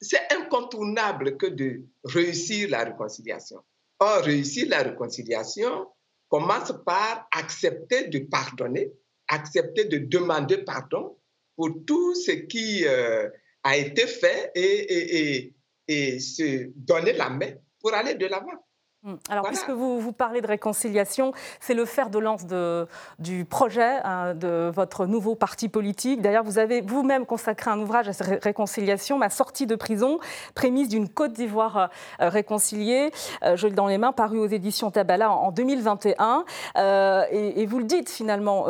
c'est 0.00 0.32
incontournable 0.32 1.36
que 1.36 1.48
de 1.48 1.82
réussir 2.04 2.70
la 2.70 2.84
réconciliation. 2.84 3.62
Or, 3.98 4.22
réussir 4.22 4.70
la 4.70 4.84
réconciliation 4.84 5.86
commence 6.30 6.72
par 6.86 7.28
accepter 7.30 8.08
de 8.08 8.20
pardonner, 8.20 8.90
accepter 9.28 9.84
de 9.84 9.98
demander 9.98 10.64
pardon 10.64 11.18
pour 11.56 11.68
tout 11.86 12.14
ce 12.14 12.30
qui 12.30 12.86
euh, 12.86 13.28
a 13.64 13.76
été 13.76 14.06
fait 14.06 14.50
et, 14.54 15.52
et 15.88 16.20
se 16.20 16.70
donner 16.74 17.12
la 17.12 17.28
main 17.28 17.52
pour 17.80 17.92
aller 17.92 18.14
de 18.14 18.24
l'avant. 18.24 18.66
Hmm. 19.04 19.14
Alors, 19.28 19.44
puisque 19.46 19.70
vous, 19.70 20.00
vous, 20.00 20.12
parlez 20.12 20.40
de 20.40 20.48
réconciliation, 20.48 21.32
c'est 21.60 21.74
le 21.74 21.84
fer 21.84 22.10
de 22.10 22.18
lance 22.18 22.46
de, 22.46 22.88
du 23.20 23.44
projet 23.44 24.00
hein, 24.02 24.34
de 24.34 24.72
votre 24.74 25.06
nouveau 25.06 25.36
parti 25.36 25.68
politique. 25.68 26.20
D'ailleurs, 26.20 26.42
vous 26.42 26.58
avez 26.58 26.80
vous-même 26.80 27.24
consacré 27.24 27.70
un 27.70 27.78
ouvrage 27.78 28.08
à 28.08 28.12
cette 28.12 28.42
réconciliation, 28.42 29.16
Ma 29.16 29.30
sortie 29.30 29.66
de 29.66 29.76
prison, 29.76 30.18
prémisse 30.56 30.88
d'une 30.88 31.08
Côte 31.08 31.32
d'Ivoire 31.32 31.90
euh, 32.20 32.28
réconciliée. 32.28 33.12
Euh, 33.44 33.54
je 33.54 33.68
l'ai 33.68 33.74
dans 33.74 33.86
les 33.86 33.98
mains, 33.98 34.12
paru 34.12 34.38
aux 34.38 34.48
éditions 34.48 34.90
Tabala 34.90 35.30
en, 35.30 35.52
2021. 35.52 36.44
Euh, 36.76 37.24
et, 37.30 37.66
vous 37.66 37.78
le 37.78 37.84
dites 37.84 38.10
finalement, 38.10 38.66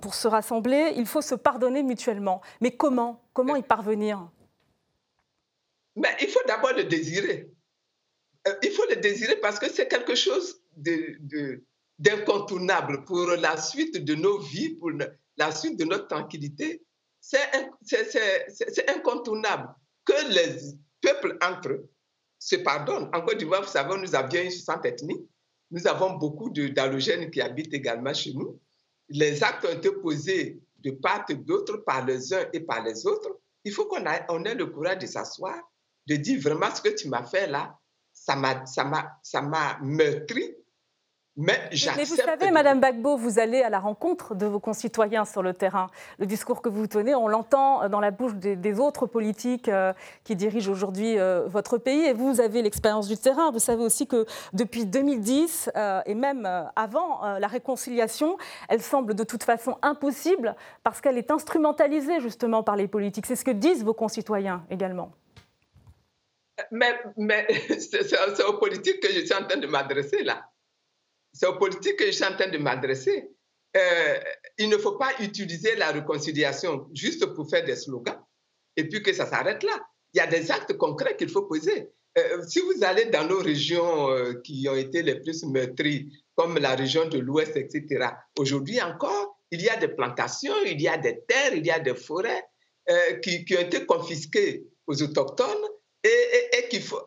pour 0.00 0.14
se 0.14 0.28
rassembler, 0.28 0.92
il 0.96 1.06
faut 1.06 1.22
se 1.22 1.34
pardonner 1.34 1.82
mutuellement. 1.82 2.40
Mais 2.60 2.70
comment? 2.70 3.20
Comment 3.32 3.56
y 3.56 3.62
parvenir? 3.62 4.28
Mais 5.96 6.08
Il 6.20 6.28
faut 6.28 6.40
d'abord 6.46 6.72
le 6.76 6.84
désirer. 6.84 7.55
Euh, 8.46 8.54
il 8.62 8.70
faut 8.70 8.84
le 8.88 8.96
désirer 8.96 9.36
parce 9.36 9.58
que 9.58 9.68
c'est 9.70 9.88
quelque 9.88 10.14
chose 10.14 10.60
d'incontournable 11.98 13.04
pour 13.04 13.26
la 13.26 13.56
suite 13.56 14.04
de 14.04 14.14
nos 14.14 14.38
vies, 14.38 14.76
pour 14.76 14.90
la 15.36 15.52
suite 15.52 15.78
de 15.78 15.84
notre 15.84 16.08
tranquillité. 16.08 16.82
C'est 17.20 18.88
incontournable 18.88 19.68
que 20.04 20.32
les 20.32 20.56
peuples 21.00 21.36
entre 21.42 21.70
eux 21.70 21.90
se 22.38 22.56
pardonnent. 22.56 23.10
En 23.12 23.22
Côte 23.22 23.38
d'Ivoire, 23.38 23.62
vous 23.62 23.68
savez, 23.68 23.98
nous 23.98 24.14
avions 24.14 24.42
une 24.42 24.50
60 24.50 24.84
ethnies. 24.84 25.26
Nous 25.70 25.86
avons 25.88 26.14
beaucoup 26.14 26.50
d'allogènes 26.50 27.30
qui 27.30 27.40
habitent 27.40 27.74
également 27.74 28.14
chez 28.14 28.32
nous. 28.32 28.60
Les 29.08 29.42
actes 29.42 29.64
ont 29.64 29.72
été 29.72 29.90
posés 29.90 30.60
de 30.78 30.90
part 30.92 31.24
et 31.28 31.34
d'autre 31.34 31.78
par 31.78 32.04
les 32.04 32.32
uns 32.32 32.46
et 32.52 32.60
par 32.60 32.84
les 32.84 33.06
autres. 33.06 33.40
Il 33.64 33.72
faut 33.72 33.86
qu'on 33.86 34.04
ait 34.04 34.54
le 34.54 34.66
courage 34.66 34.98
de 34.98 35.06
s'asseoir, 35.06 35.58
de 36.06 36.14
dire 36.14 36.40
vraiment 36.40 36.72
ce 36.72 36.82
que 36.82 36.90
tu 36.90 37.08
m'as 37.08 37.24
fait 37.24 37.48
là, 37.48 37.76
ça 38.26 39.42
m'a 39.42 39.78
meurtri. 39.82 40.54
Mais, 41.38 41.68
mais 41.96 42.04
vous 42.04 42.16
savez, 42.16 42.50
Madame 42.50 42.80
Bagbo, 42.80 43.18
vous 43.18 43.38
allez 43.38 43.60
à 43.60 43.68
la 43.68 43.78
rencontre 43.78 44.34
de 44.34 44.46
vos 44.46 44.58
concitoyens 44.58 45.26
sur 45.26 45.42
le 45.42 45.52
terrain. 45.52 45.88
Le 46.18 46.24
discours 46.24 46.62
que 46.62 46.70
vous 46.70 46.86
tenez, 46.86 47.14
on 47.14 47.28
l'entend 47.28 47.90
dans 47.90 48.00
la 48.00 48.10
bouche 48.10 48.34
des, 48.34 48.80
autres 48.80 49.04
politiques 49.04 49.68
euh, 49.68 49.92
qui 50.24 50.34
dirigent 50.34 50.72
aujourd'hui 50.72 51.18
euh, 51.18 51.46
votre 51.46 51.76
pays. 51.76 52.06
Et 52.06 52.14
vous, 52.14 52.32
vous 52.32 52.40
avez 52.40 52.62
l'expérience 52.62 53.06
du 53.06 53.18
terrain. 53.18 53.50
Vous 53.50 53.58
savez 53.58 53.84
aussi 53.84 54.06
que 54.06 54.24
depuis 54.54 54.86
2010 54.86 55.72
euh, 55.76 56.00
et 56.06 56.14
même 56.14 56.48
avant, 56.74 57.20
la 57.38 57.48
réconciliation, 57.48 58.38
elle 58.70 58.80
semble 58.80 59.14
de 59.14 59.24
toute 59.24 59.44
façon 59.44 59.76
impossible 59.82 60.56
parce 60.84 61.02
qu'elle 61.02 61.18
est 61.18 61.30
instrumentalisée 61.30 62.20
justement 62.20 62.62
par 62.62 62.76
les 62.76 62.88
politiques. 62.88 63.26
C'est 63.26 63.36
ce 63.36 63.44
que 63.44 63.50
disent 63.50 63.84
vos 63.84 63.94
concitoyens 63.94 64.64
également. 64.70 65.10
Mais, 66.70 67.46
c'est 67.78 68.44
aux 68.44 68.58
politiques 68.58 69.00
que 69.00 69.12
je 69.12 69.20
suis 69.20 69.34
en 69.34 69.46
train 69.46 69.58
de 69.58 69.66
m'adresser 69.66 70.22
là. 70.22 70.50
C'est 71.32 71.46
aux 71.46 71.58
politiques 71.58 71.96
que 71.96 72.06
je 72.06 72.12
suis 72.12 72.24
en 72.24 72.34
train 72.34 72.48
de 72.48 72.58
m'adresser. 72.58 73.30
Euh, 73.76 74.18
il 74.56 74.70
ne 74.70 74.78
faut 74.78 74.96
pas 74.96 75.10
utiliser 75.20 75.76
la 75.76 75.92
réconciliation 75.92 76.88
juste 76.94 77.26
pour 77.34 77.48
faire 77.50 77.64
des 77.64 77.76
slogans 77.76 78.18
et 78.76 78.88
puis 78.88 79.02
que 79.02 79.12
ça 79.12 79.26
s'arrête 79.26 79.62
là. 79.62 79.86
Il 80.14 80.18
y 80.18 80.20
a 80.20 80.26
des 80.26 80.50
actes 80.50 80.74
concrets 80.78 81.16
qu'il 81.16 81.28
faut 81.28 81.42
poser. 81.42 81.90
Euh, 82.16 82.42
si 82.46 82.60
vous 82.60 82.82
allez 82.82 83.06
dans 83.06 83.28
nos 83.28 83.40
régions 83.40 84.10
euh, 84.10 84.40
qui 84.42 84.66
ont 84.70 84.76
été 84.76 85.02
les 85.02 85.20
plus 85.20 85.44
meurtries, 85.44 86.10
comme 86.36 86.56
la 86.56 86.74
région 86.74 87.06
de 87.06 87.18
l'Ouest, 87.18 87.54
etc., 87.56 88.08
aujourd'hui 88.38 88.80
encore, 88.80 89.38
il 89.50 89.60
y 89.60 89.68
a 89.68 89.76
des 89.76 89.88
plantations, 89.88 90.54
il 90.64 90.80
y 90.80 90.88
a 90.88 90.96
des 90.96 91.22
terres, 91.28 91.54
il 91.54 91.66
y 91.66 91.70
a 91.70 91.78
des 91.78 91.94
forêts 91.94 92.44
qui, 93.22 93.44
ont 93.56 93.60
été 93.60 93.84
confisquées 93.84 94.64
aux 94.86 95.02
autochtones 95.02 95.68
et, 96.06 96.68
qu'il 96.68 96.82
faut, 96.82 97.02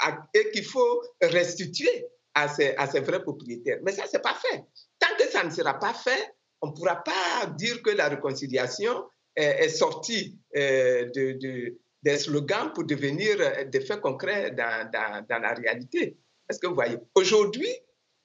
qu'il 0.54 0.66
faut 0.66 1.02
restituer 1.22 2.06
à 2.34 2.48
ses, 2.48 2.74
vrais 3.02 3.22
propriétaires. 3.22 3.80
Mais 3.84 3.92
ça, 3.92 4.06
ce 4.08 4.18
n'est 4.18 4.22
pas 4.22 4.36
fait. 4.36 4.64
Tant 5.00 5.16
que 5.18 5.30
ça 5.30 5.44
ne 5.44 5.50
sera 5.50 5.78
pas 5.78 5.94
fait, 5.94 6.34
on 6.62 6.68
ne 6.68 6.74
pourra 6.74 6.98
pas 6.98 7.46
dire 7.58 7.82
que 7.82 7.92
la 7.92 8.10
réconciliation 8.10 9.06
est, 9.36 9.70
sortie 9.70 10.38
euh, 10.56 11.10
de, 11.16 11.78
des 12.04 12.18
slogans 12.18 12.72
pour 12.74 12.84
devenir 12.84 13.38
des 13.68 13.82
faits 13.82 14.02
concrets 14.02 14.52
dans, 14.52 14.90
la 15.30 15.54
réalité. 15.54 16.18
Est-ce 16.50 16.60
que 16.60 16.68
vous 16.68 16.76
voyez? 16.76 16.98
Aujourd'hui, 17.16 17.70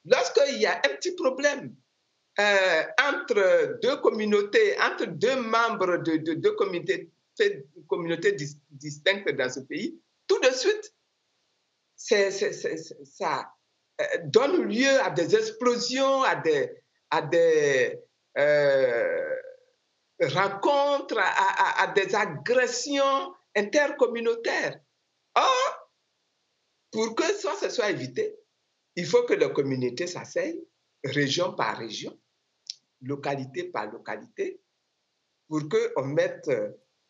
lorsqu'il 0.05 0.61
y 0.61 0.67
a 0.67 0.77
un 0.77 0.97
petit 0.97 1.15
problème 1.15 1.75
euh, 2.41 2.83
entre 3.11 3.79
deux 3.81 3.97
communautés, 3.99 4.77
entre 4.81 5.07
deux 5.07 5.37
membres 5.37 5.99
de, 5.99 6.17
deux 6.35 6.53
communautés 6.53 8.37
distinctes 8.71 9.31
dans 9.31 9.51
ce 9.51 9.61
pays, 9.61 10.01
tout 10.27 10.41
de 10.41 10.51
suite, 10.51 10.95
ça 11.97 13.53
euh, 14.01 14.05
donne 14.25 14.65
lieu 14.65 15.01
à 15.01 15.11
des 15.11 15.35
explosions, 15.37 16.23
à 16.23 16.37
des, 16.37 18.01
euh, 18.39 19.37
rencontres, 20.21 21.19
à, 21.19 21.87
des 21.95 22.15
agressions 22.15 23.35
intercommunautaires. 23.55 24.79
Or, 25.35 25.91
pour 26.91 27.15
que 27.15 27.25
ça 27.25 27.55
se 27.57 27.69
soit 27.69 27.91
évité, 27.91 28.37
il 28.97 29.07
faut 29.07 29.25
que 29.25 29.35
la 29.35 29.49
communauté 29.49 30.07
s'asseye, 30.07 30.65
région 31.05 31.55
par 31.55 31.79
région, 31.79 32.19
localité 33.03 33.65
par 33.65 33.91
localité, 33.91 34.61
pour 35.49 35.63
qu'on 35.69 36.05
mette 36.07 36.51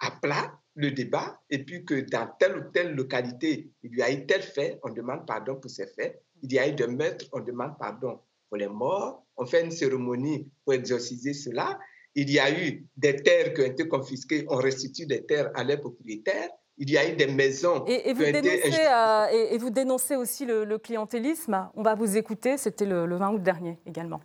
à 0.01 0.11
plat 0.11 0.61
le 0.75 0.91
débat 0.91 1.41
et 1.51 1.65
puis 1.65 1.85
que 1.85 2.01
dans 2.11 2.29
telle 2.39 2.57
ou 2.59 2.71
telle 2.73 2.95
localité, 2.95 3.71
il 3.83 3.97
y 3.97 4.03
a 4.03 4.13
eu 4.13 4.27
tel 4.27 4.43
fait, 4.43 4.79
on 4.83 4.91
demande 4.91 5.27
pardon 5.27 5.57
pour 5.57 5.71
ces 5.71 5.87
faits. 5.87 6.23
Il 6.43 6.53
y 6.53 6.59
a 6.59 6.69
eu 6.69 6.73
de 6.73 6.87
meurtres, 6.87 7.27
on 7.33 7.41
demande 7.41 7.79
pardon 7.79 8.19
pour 8.49 8.59
les 8.59 8.69
morts. 8.69 9.25
On 9.37 9.47
fait 9.47 9.65
une 9.65 9.71
cérémonie 9.71 10.49
pour 10.65 10.75
exorciser 10.75 11.33
cela. 11.33 11.79
Il 12.15 12.31
y 12.31 12.39
a 12.39 12.51
eu 12.51 12.87
des 12.97 13.17
terres 13.17 13.55
qui 13.55 13.63
ont 13.63 13.67
été 13.67 13.89
confisquées, 13.89 14.45
on 14.49 14.57
restitue 14.57 15.07
des 15.07 15.25
terres 15.25 15.51
à 15.55 15.65
leurs 15.65 15.81
propriétaires. 15.81 16.51
Il 16.77 16.91
y 16.91 16.99
a 16.99 17.09
eu 17.09 17.15
des 17.15 17.29
maisons. 17.29 17.85
Et, 17.87 18.13
vous, 18.13 18.23
dénoncez, 18.25 18.87
euh, 18.91 19.27
et, 19.53 19.59
vous 19.59 19.71
dénoncez 19.71 20.17
aussi 20.17 20.45
le, 20.45 20.77
clientélisme. 20.79 21.71
On 21.75 21.83
va 21.83 21.95
vous 21.95 22.17
écouter. 22.17 22.57
C'était 22.59 22.85
le, 22.85 23.07
20 23.17 23.31
août 23.35 23.43
dernier 23.43 23.79
également. 23.87 24.21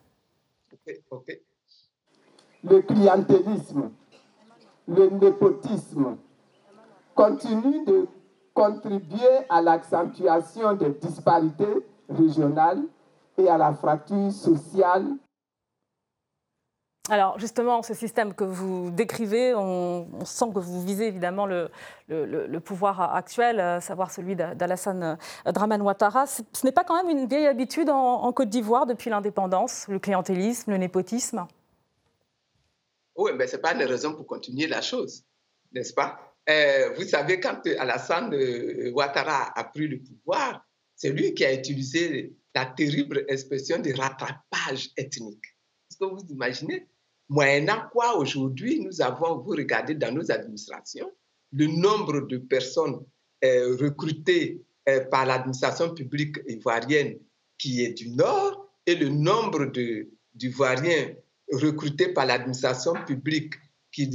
Le 2.63 2.81
clientélisme, 2.81 3.91
le 4.87 5.09
népotisme, 5.09 6.17
continue 7.19 7.83
de 7.83 8.07
contribuer 8.53 9.45
à 9.49 9.61
l'accentuation 9.61 10.73
des 10.73 10.91
disparités 10.91 11.85
régionales 12.07 12.81
et 13.37 13.49
à 13.49 13.57
la 13.57 13.73
fracture 13.73 14.31
sociale. 14.31 15.05
Alors 17.09 17.37
justement, 17.37 17.81
ce 17.81 17.93
système 17.93 18.33
que 18.33 18.45
vous 18.45 18.89
décrivez, 18.91 19.53
on, 19.53 20.07
sent 20.23 20.45
que 20.53 20.59
vous 20.59 20.81
visez 20.81 21.07
évidemment 21.07 21.45
le, 21.45 21.69
le, 22.07 22.59
pouvoir 22.59 23.13
actuel, 23.13 23.59
à 23.59 23.81
savoir 23.81 24.11
celui 24.11 24.37
d'Alassane 24.37 25.17
Draman 25.45 25.81
Ouattara. 25.81 26.25
Ce 26.25 26.43
n'est 26.63 26.71
pas 26.71 26.85
quand 26.85 27.03
même 27.03 27.09
une 27.09 27.27
vieille 27.27 27.47
habitude 27.47 27.89
en, 27.89 28.21
en 28.23 28.31
Côte 28.31 28.49
d'Ivoire 28.49 28.85
depuis 28.85 29.09
l'indépendance, 29.09 29.87
le 29.89 29.99
clientélisme, 29.99 30.71
le 30.71 30.77
népotisme? 30.77 31.47
Oui, 33.17 33.31
mais 33.35 33.47
ce 33.47 33.57
n'est 33.57 33.61
pas 33.61 33.73
une 33.73 33.83
raison 33.83 34.13
pour 34.13 34.25
continuer 34.25 34.67
la 34.67 34.81
chose, 34.81 35.25
n'est-ce 35.73 35.93
pas? 35.93 36.28
Euh, 36.49 36.93
vous 36.95 37.03
savez, 37.03 37.39
quand 37.39 37.61
Alassane 37.77 38.33
euh, 38.33 38.91
Ouattara 38.91 39.57
a 39.57 39.63
pris 39.65 39.87
le 39.87 39.99
pouvoir, 39.99 40.65
c'est 40.95 41.11
lui 41.11 41.33
qui 41.33 41.45
a 41.45 41.53
utilisé 41.53 42.35
la 42.55 42.65
terrible 42.65 43.23
expression 43.27 43.79
de 43.79 43.93
rattrapage 43.93 44.89
ethnique. 44.97 45.45
Est-ce 45.89 45.97
que 45.97 46.05
vous 46.05 46.25
imaginez? 46.29 46.87
Moyennant 47.29 47.83
quoi, 47.91 48.17
aujourd'hui, 48.17 48.79
nous 48.79 49.01
avons, 49.01 49.37
vous 49.37 49.51
regardez 49.51 49.93
dans 49.93 50.11
nos 50.11 50.31
administrations, 50.31 51.11
le 51.51 51.67
nombre 51.67 52.21
de 52.21 52.37
personnes 52.37 52.99
euh, 53.43 53.77
recrutées 53.79 54.63
par 55.11 55.27
l'administration 55.27 55.93
publique 55.93 56.37
ivoirienne 56.47 57.19
qui 57.59 57.83
est 57.83 57.93
du 57.93 58.09
Nord 58.09 58.73
et 58.87 58.95
le 58.95 59.09
nombre 59.09 59.71
d'Ivoiriens 60.33 61.13
recrutés 61.51 62.11
par 62.11 62.25
l'administration 62.25 62.93
publique 63.05 63.53
qui 63.91 64.09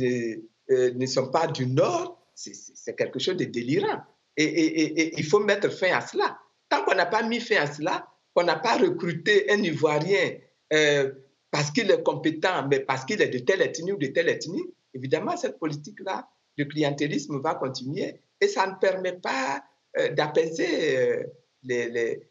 ne 0.68 1.06
sont 1.06 1.30
pas 1.30 1.46
du 1.46 1.68
Nord, 1.68 2.13
c'est 2.34 2.96
quelque 2.96 3.18
chose 3.18 3.36
de 3.36 3.44
délirant. 3.44 4.02
Et, 4.36 5.18
il 5.18 5.24
faut 5.24 5.40
mettre 5.40 5.70
fin 5.70 5.92
à 5.92 6.00
cela. 6.00 6.38
Tant 6.68 6.84
qu'on 6.84 6.94
n'a 6.94 7.06
pas 7.06 7.22
mis 7.22 7.40
fin 7.40 7.56
à 7.56 7.72
cela, 7.72 8.08
qu'on 8.34 8.44
n'a 8.44 8.56
pas 8.56 8.76
recruté 8.76 9.50
un 9.50 9.62
Ivoirien 9.62 10.32
euh, 10.72 11.12
parce 11.50 11.70
qu'il 11.70 11.90
est 11.90 12.02
compétent, 12.02 12.66
mais 12.68 12.80
parce 12.80 13.04
qu'il 13.04 13.22
est 13.22 13.28
de 13.28 13.38
telle 13.38 13.62
ethnie 13.62 13.92
ou 13.92 13.96
de 13.96 14.08
telle 14.08 14.28
ethnie, 14.28 14.74
évidemment, 14.92 15.36
cette 15.36 15.58
politique-là 15.58 16.28
de 16.58 16.64
clientélisme 16.64 17.40
va 17.40 17.54
continuer 17.54 18.20
et 18.40 18.48
ça 18.48 18.66
ne 18.66 18.74
permet 18.80 19.12
pas 19.12 19.62
euh, 19.98 20.08
d'apaiser 20.10 20.96
euh, 20.96 21.22
les, 21.62 22.26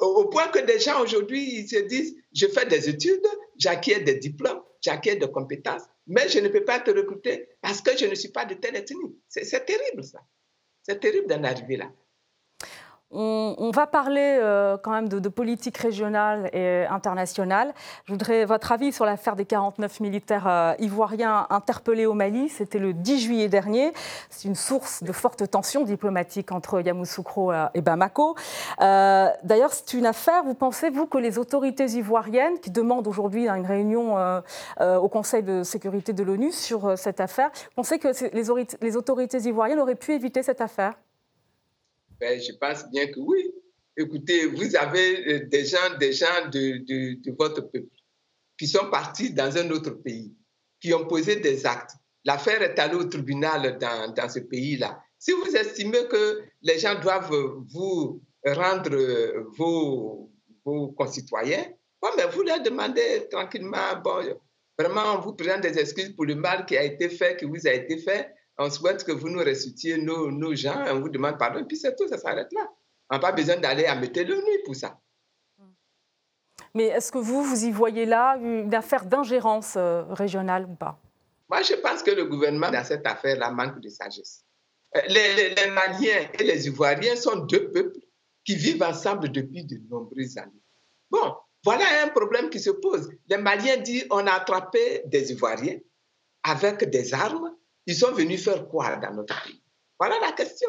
au 0.00 0.26
point 0.26 0.48
que 0.48 0.64
des 0.64 0.78
gens 0.78 1.02
aujourd'hui 1.02 1.66
se 1.68 1.78
disent 1.78 2.16
je 2.32 2.46
fais 2.46 2.66
des 2.66 2.88
études, 2.88 3.26
j'acquiers 3.56 4.00
des 4.00 4.14
diplômes, 4.14 4.62
j'acquiers 4.80 5.16
des 5.16 5.30
compétences, 5.30 5.82
mais 6.06 6.28
je 6.28 6.38
ne 6.38 6.48
peux 6.48 6.64
pas 6.64 6.80
te 6.80 6.90
recruter 6.90 7.48
parce 7.60 7.80
que 7.80 7.96
je 7.96 8.06
ne 8.06 8.14
suis 8.14 8.30
pas 8.30 8.44
de 8.44 8.54
telle 8.54 8.76
ethnie. 8.76 9.18
C'est 9.28 9.64
terrible 9.64 10.04
ça. 10.04 10.20
C'est 10.82 11.00
terrible 11.00 11.26
d'en 11.26 11.44
arriver 11.44 11.76
là. 11.76 11.92
On, 13.10 13.70
va 13.74 13.86
parler 13.86 14.38
euh, 14.38 14.76
quand 14.76 14.90
même 14.90 15.08
de, 15.08 15.28
politique 15.30 15.78
régionale 15.78 16.50
et 16.52 16.84
internationale. 16.90 17.72
Je 18.04 18.12
voudrais 18.12 18.44
votre 18.44 18.70
avis 18.70 18.92
sur 18.92 19.06
l'affaire 19.06 19.34
des 19.34 19.46
49 19.46 20.00
militaires 20.00 20.46
euh, 20.46 20.74
ivoiriens 20.78 21.46
interpellés 21.48 22.04
au 22.04 22.12
Mali. 22.12 22.50
C'était 22.50 22.78
le 22.78 22.92
10 22.92 23.20
juillet 23.20 23.48
dernier. 23.48 23.94
C'est 24.28 24.46
une 24.46 24.54
source 24.54 25.02
de 25.02 25.12
fortes 25.12 25.50
tensions 25.50 25.84
diplomatiques 25.84 26.52
entre 26.52 26.82
Yamoussoukro 26.82 27.50
euh, 27.50 27.66
et 27.72 27.80
Bamako. 27.80 28.36
D'ailleurs, 28.78 29.72
c'est 29.72 29.94
une 29.94 30.06
affaire, 30.06 30.44
vous 30.44 30.54
pensez, 30.54 30.90
vous, 30.90 31.06
que 31.06 31.16
les 31.16 31.38
autorités 31.38 31.86
ivoiriennes, 31.86 32.58
qui 32.60 32.70
demandent 32.70 33.06
aujourd'hui 33.06 33.48
une 33.48 33.66
réunion 33.66 34.16
au 34.80 35.08
Conseil 35.08 35.42
de 35.42 35.62
sécurité 35.62 36.12
de 36.12 36.22
l'ONU 36.22 36.52
sur 36.52 36.98
cette 36.98 37.20
affaire, 37.20 37.50
pensez 37.74 37.98
que 37.98 38.08
les 38.82 38.96
autorités 38.96 39.38
ivoiriennes 39.38 39.80
auraient 39.80 39.94
pu 39.94 40.12
éviter 40.12 40.42
cette 40.42 40.60
affaire? 40.60 40.94
Ben, 42.20 42.40
je 42.40 42.52
pense 42.52 42.88
bien 42.90 43.06
que 43.06 43.20
oui. 43.20 43.50
Écoutez, 43.96 44.46
vous 44.46 44.76
avez 44.76 45.32
euh, 45.32 45.46
des 45.46 45.64
gens, 45.64 45.96
des 45.98 46.12
gens 46.12 46.48
de, 46.52 46.78
de, 46.86 47.32
votre 47.38 47.62
peuple 47.62 47.88
qui 48.56 48.66
sont 48.66 48.90
partis 48.90 49.32
dans 49.32 49.56
un 49.56 49.70
autre 49.70 49.90
pays, 49.90 50.34
qui 50.80 50.92
ont 50.94 51.06
posé 51.06 51.36
des 51.36 51.66
actes. 51.66 51.92
L'affaire 52.24 52.62
est 52.62 52.78
allée 52.78 52.96
au 52.96 53.04
tribunal 53.04 53.78
dans, 53.78 54.12
dans 54.12 54.28
ce 54.28 54.40
pays-là. 54.40 55.00
Si 55.18 55.32
vous 55.32 55.56
estimez 55.56 56.06
que 56.08 56.42
les 56.62 56.78
gens 56.78 57.00
doivent 57.00 57.30
vous 57.72 58.22
rendre 58.44 58.94
euh, 58.94 59.44
vos, 59.56 60.30
vos 60.64 60.88
concitoyens, 60.92 61.66
bon, 62.00 62.08
mais 62.16 62.26
vous 62.26 62.42
leur 62.42 62.62
demandez 62.62 63.28
tranquillement, 63.30 63.96
bon, 64.02 64.22
vraiment, 64.78 65.14
on 65.16 65.20
vous 65.20 65.34
présente 65.34 65.62
des 65.62 65.78
excuses 65.78 66.14
pour 66.14 66.24
le 66.24 66.36
mal 66.36 66.66
qui 66.66 66.76
a 66.76 66.84
été 66.84 67.08
fait, 67.08 67.36
qui 67.36 67.46
vous 67.46 67.66
a 67.66 67.72
été 67.72 67.98
fait, 67.98 68.32
on 68.58 68.70
souhaite 68.70 69.04
que 69.04 69.12
vous 69.12 69.28
nous 69.28 69.38
restituiez 69.38 69.98
nos, 69.98 70.30
nos 70.30 70.54
gens, 70.54 70.84
on 70.88 71.00
vous 71.00 71.08
demande 71.08 71.38
pardon, 71.38 71.60
et 71.60 71.64
puis 71.64 71.76
c'est 71.76 71.94
tout, 71.96 72.08
ça 72.08 72.18
s'arrête 72.18 72.52
là. 72.52 72.68
On 73.10 73.14
n'a 73.14 73.20
pas 73.20 73.32
besoin 73.32 73.56
d'aller 73.56 73.86
à 73.86 73.94
mettre 73.94 74.20
le 74.20 74.34
nuit 74.34 74.62
pour 74.64 74.76
ça. 74.76 75.00
Mais 76.74 76.84
est-ce 76.84 77.10
que 77.10 77.18
vous, 77.18 77.42
vous 77.42 77.64
y 77.64 77.70
voyez 77.70 78.04
là 78.04 78.36
une 78.36 78.74
affaire 78.74 79.06
d'ingérence 79.06 79.74
euh, 79.76 80.02
régionale 80.10 80.66
ou 80.66 80.74
pas? 80.74 81.00
Moi, 81.48 81.62
je 81.62 81.74
pense 81.74 82.02
que 82.02 82.10
le 82.10 82.26
gouvernement, 82.26 82.70
dans 82.70 82.84
cette 82.84 83.06
affaire-là, 83.06 83.50
manque 83.50 83.80
de 83.80 83.88
sagesse. 83.88 84.44
Euh, 84.96 85.00
les, 85.08 85.54
les, 85.54 85.70
Maliens 85.70 86.28
et 86.38 86.42
les 86.42 86.66
Ivoiriens 86.66 87.16
sont 87.16 87.36
deux 87.46 87.70
peuples 87.70 88.00
qui 88.44 88.54
vivent 88.54 88.82
ensemble 88.82 89.30
depuis 89.30 89.64
de 89.64 89.78
nombreuses 89.88 90.36
années. 90.36 90.62
Bon, 91.10 91.34
voilà 91.64 91.84
un 92.04 92.08
problème 92.08 92.50
qui 92.50 92.60
se 92.60 92.70
pose. 92.70 93.08
Les 93.28 93.38
Maliens 93.38 93.78
disent 93.78 94.06
on 94.10 94.26
a 94.26 94.32
attrapé 94.32 95.02
des 95.06 95.32
Ivoiriens 95.32 95.78
avec 96.42 96.84
des 96.90 97.14
armes 97.14 97.54
ils 97.88 97.96
sont 97.96 98.12
venus 98.12 98.44
faire 98.44 98.68
quoi 98.68 98.96
dans 98.96 99.14
notre 99.14 99.42
pays? 99.42 99.62
Voilà 99.98 100.20
la 100.20 100.32
question. 100.32 100.68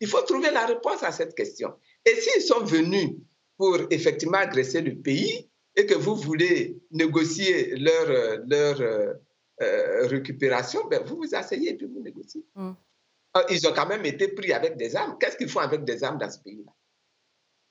Il 0.00 0.06
faut 0.06 0.22
trouver 0.22 0.52
la 0.52 0.64
réponse 0.64 1.02
à 1.02 1.10
cette 1.10 1.34
question. 1.34 1.74
Et 2.04 2.14
s'ils 2.14 2.42
sont 2.42 2.64
venus 2.64 3.16
pour 3.56 3.78
effectivement 3.90 4.38
agresser 4.38 4.80
le 4.80 4.94
pays 4.94 5.50
et 5.74 5.86
que 5.86 5.94
vous 5.94 6.14
voulez 6.14 6.80
négocier 6.92 7.74
leur, 7.76 8.38
leur 8.46 8.80
euh, 8.80 9.12
euh, 9.60 10.06
récupération, 10.06 10.86
ben 10.86 11.02
vous 11.04 11.16
vous 11.16 11.34
asseyez 11.34 11.70
et 11.70 11.76
puis 11.76 11.86
vous 11.86 12.00
négociez. 12.00 12.44
Mm. 12.54 12.72
Ah, 13.34 13.44
ils 13.50 13.66
ont 13.66 13.74
quand 13.74 13.86
même 13.88 14.06
été 14.06 14.28
pris 14.28 14.52
avec 14.52 14.76
des 14.76 14.94
armes. 14.94 15.16
Qu'est-ce 15.18 15.36
qu'ils 15.36 15.48
font 15.48 15.60
avec 15.60 15.84
des 15.84 16.04
armes 16.04 16.18
dans 16.18 16.30
ce 16.30 16.38
pays-là? 16.38 16.72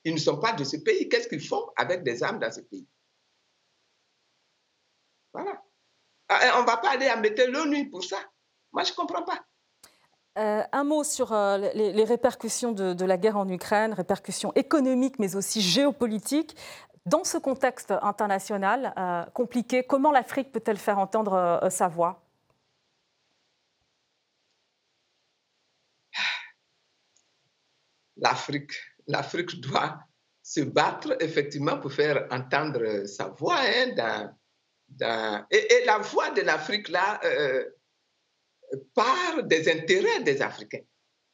Ils 0.04 0.12
ne 0.12 0.18
sont 0.18 0.38
pas 0.38 0.52
de 0.52 0.64
ce 0.64 0.76
pays. 0.76 1.08
Qu'est-ce 1.08 1.28
qu'ils 1.28 1.46
font 1.46 1.70
avec 1.76 2.02
des 2.02 2.22
armes 2.22 2.40
dans 2.40 2.52
ce 2.52 2.60
pays? 2.60 2.86
Voilà. 5.32 5.62
Ah, 6.28 6.58
on 6.58 6.62
ne 6.62 6.66
va 6.66 6.76
pas 6.76 6.90
aller 6.90 7.10
embêter 7.10 7.46
l'ONU 7.46 7.88
pour 7.88 8.04
ça. 8.04 8.31
Moi, 8.72 8.84
je 8.84 8.92
ne 8.92 8.96
comprends 8.96 9.22
pas. 9.22 9.44
un 10.34 10.84
mot 10.84 11.04
sur 11.04 11.34
les, 11.74 12.04
répercussions 12.04 12.72
de, 12.72 13.04
la 13.04 13.16
guerre 13.18 13.36
en 13.36 13.48
Ukraine, 13.48 13.92
répercussions 13.92 14.52
économiques 14.54 15.18
mais 15.18 15.36
aussi 15.36 15.60
géopolitiques. 15.60 16.56
Dans 17.04 17.24
ce 17.24 17.36
contexte 17.36 17.90
international 17.90 19.30
compliqué, 19.34 19.84
comment 19.84 20.12
l'Afrique 20.12 20.52
peut-elle 20.52 20.78
faire 20.78 20.98
entendre 20.98 21.60
sa 21.70 21.88
voix? 21.88 22.22
L'Afrique, 28.16 28.72
l'Afrique 29.08 29.60
doit 29.60 29.98
se 30.42 30.60
battre 30.60 31.16
effectivement 31.20 31.78
pour 31.78 31.92
faire 31.92 32.26
entendre 32.30 33.04
sa 33.06 33.28
voix. 33.28 33.58
Hein, 33.58 34.26
et, 35.50 35.84
la 35.84 35.98
voix 35.98 36.30
de 36.30 36.42
l'Afrique, 36.42 36.88
là, 36.88 37.20
euh, 38.72 38.76
part 38.94 39.42
des 39.44 39.70
intérêts 39.70 40.22
des 40.22 40.42
Africains, 40.42 40.84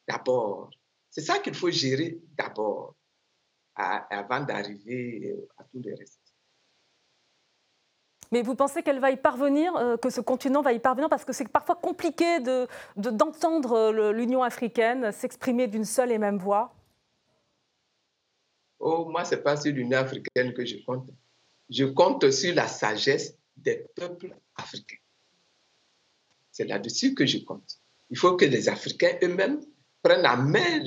d'abord. 0.07 0.71
C'est 1.11 1.23
ça 1.23 1.39
qu'il 1.39 1.55
faut 1.55 1.71
gérer 1.71 2.19
d'abord, 2.37 2.95
avant 3.75 4.41
d'arriver 4.41 5.35
à 5.57 5.65
tout 5.65 5.81
le 5.85 5.95
reste. 5.95 6.21
Mais 8.31 8.43
vous 8.43 8.55
pensez 8.55 8.83
qu'elle 8.83 9.01
va 9.01 9.11
y 9.11 9.17
parvenir, 9.17 9.75
euh, 9.77 9.97
que 9.97 10.11
ce 10.11 10.21
continent 10.21 10.61
va 10.61 10.73
y 10.73 10.79
parvenir? 10.79 11.09
Parce 11.09 11.25
que 11.25 11.33
c'est 11.33 11.49
parfois 11.49 11.77
compliqué 11.77 12.41
d'entendre 12.41 12.69
de, 12.97 13.11
d'entendre 13.11 14.13
l'Union 14.13 14.43
africaine 14.43 15.13
s'exprimer 15.13 15.67
d'une 15.67 15.85
seule 15.85 16.13
et 16.13 16.19
même 16.19 16.39
voix. 16.39 16.75
Oh, 18.79 19.07
moi, 19.07 19.25
ce 19.25 19.35
n'est 19.35 19.41
pas 19.41 19.57
sur 19.57 19.73
l'Union 19.73 19.99
africaine 19.99 20.53
que 20.53 20.65
je 20.65 20.77
compte. 20.85 21.11
Je 21.71 21.85
compte 21.85 22.31
sur 22.31 22.55
la 22.55 22.69
sagesse 22.69 23.37
des 23.57 23.87
peuples 23.97 24.37
africains. 24.57 24.97
C'est 26.59 26.65
là-dessus 26.65 27.15
que 27.15 27.25
je 27.25 27.39
compte. 27.39 27.79
Il 28.11 28.19
faut 28.19 28.35
que 28.35 28.45
les 28.45 28.69
Africains 28.69 29.17
eux-mêmes 29.23 29.61
prennent 30.03 30.27
à 30.27 30.35
main 30.35 30.83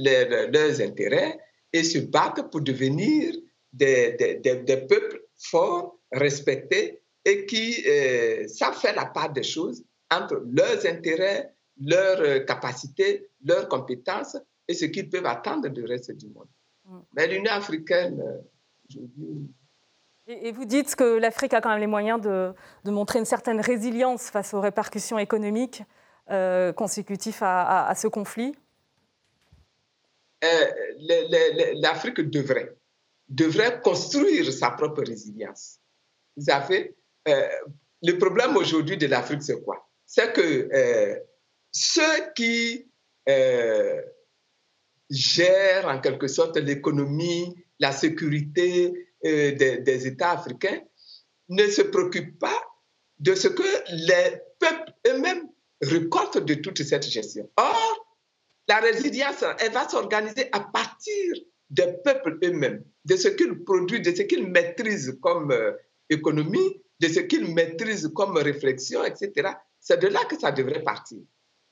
leurs 0.52 0.82
intérêts 0.82 1.40
et 1.72 1.86
se 1.86 2.00
battent 2.00 2.52
pour 2.52 2.60
devenir 2.60 3.34
des, 3.72 4.18
des, 4.44 4.78
peuples 4.90 5.22
forts, 5.38 5.98
respectés 6.12 7.02
et 7.24 7.46
qui 7.46 7.86
euh, 7.88 8.46
savent 8.50 8.78
faire 8.78 8.96
la 8.96 9.06
part 9.06 9.32
des 9.32 9.44
choses 9.44 9.82
entre 10.12 10.44
leurs 10.52 10.86
intérêts, 10.86 11.56
leurs 11.80 12.46
capacités, 12.46 13.30
leurs 13.42 13.70
compétences 13.70 14.36
et 14.68 14.74
ce 14.74 14.84
qu'ils 14.84 15.10
peuvent 15.10 15.26
attendre 15.26 15.70
du 15.70 15.86
reste 15.86 16.12
du 16.12 16.28
monde. 16.28 16.50
Mm. 16.84 17.00
Mais 17.16 17.28
l'Union 17.28 17.52
africaine, 17.54 18.20
euh, 18.20 18.42
aujourd'hui. 18.90 19.48
Et 20.28 20.52
vous 20.52 20.66
dites 20.66 20.96
que 20.96 21.18
l'Afrique 21.18 21.54
a 21.54 21.62
quand 21.62 21.70
même 21.70 21.80
les 21.80 21.88
moyens 21.88 22.22
de, 22.22 22.54
montrer 22.86 23.20
une 23.20 23.26
certaine 23.26 23.60
résilience 23.60 24.30
face 24.30 24.54
aux 24.54 24.62
répercussions 24.62 25.18
économiques 25.18 25.84
euh, 26.30 26.72
consécutives 26.74 27.40
à, 27.42 27.94
ce 27.96 28.08
conflit 28.08 28.56
euh, 30.44 30.66
L'Afrique 31.76 32.22
devrait, 32.22 32.76
devrait 33.30 33.82
construire 33.82 34.52
sa 34.54 34.72
propre 34.72 35.04
résilience. 35.04 35.80
Vous 36.38 36.46
savez, 36.46 36.96
le 37.26 38.18
problème 38.18 38.56
aujourd'hui 38.56 38.98
de 38.98 39.08
l'Afrique, 39.08 39.42
c'est 39.44 39.62
quoi? 39.64 39.90
C'est 40.06 40.34
que 40.34 41.20
ceux 41.72 42.34
qui 42.36 42.88
gère 45.10 45.88
en 45.88 46.00
quelque 46.00 46.28
sorte 46.28 46.58
l'économie, 46.58 47.56
la 47.80 47.92
sécurité 47.92 49.11
euh, 49.26 49.52
des, 49.56 50.08
États 50.08 50.32
africains, 50.32 50.82
ne 51.50 51.68
se 51.68 51.82
préoccupe 51.82 52.40
pas 52.40 52.60
de 53.20 53.36
ce 53.36 53.48
que 53.48 53.64
les 54.08 54.38
peuples 54.60 54.94
eux-mêmes 55.08 55.48
récoltent 55.82 56.44
de 56.44 56.56
toute 56.56 56.82
cette 56.84 57.08
gestion. 57.08 57.50
Or, 57.58 58.08
la 58.68 58.80
résilience, 58.80 59.44
elle 59.60 59.72
va 59.72 59.88
s'organiser 59.88 60.50
à 60.52 60.62
partir 60.62 61.36
des 61.70 61.94
peuples 62.04 62.38
eux-mêmes, 62.44 62.84
de 63.06 63.16
ce 63.16 63.28
qu'ils 63.30 63.64
produisent, 63.64 64.02
de 64.02 64.16
ce 64.16 64.24
qu'ils 64.24 64.48
maîtrisent 64.48 65.18
comme 65.22 65.52
euh, 65.52 65.74
économie, 66.10 66.82
de 67.00 67.08
ce 67.08 67.20
qu'ils 67.22 67.54
maîtrisent 67.54 68.12
comme 68.16 68.38
réflexion, 68.38 69.04
etc. 69.04 69.50
C'est 69.80 70.00
de 70.02 70.08
là 70.08 70.24
que 70.26 70.40
ça 70.40 70.52
devrait 70.52 70.84
partir 70.84 71.20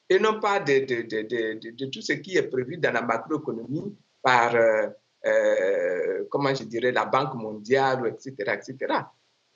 et 0.10 0.20
non 0.20 0.40
pas 0.40 0.60
de, 0.60 1.86
tout 1.86 2.02
ce 2.02 2.14
qui 2.14 2.36
est 2.36 2.48
prévu 2.50 2.78
dans 2.78 2.92
la 2.92 3.04
macroéconomie 3.04 3.96
par, 4.22 4.56
euh, 4.56 4.88
euh, 5.26 6.26
comment 6.30 6.54
je 6.54 6.64
dirais, 6.64 6.92
la 6.92 7.06
Banque 7.06 7.36
mondiale, 7.36 8.08
etc. 8.08 8.36
etc. 8.54 8.94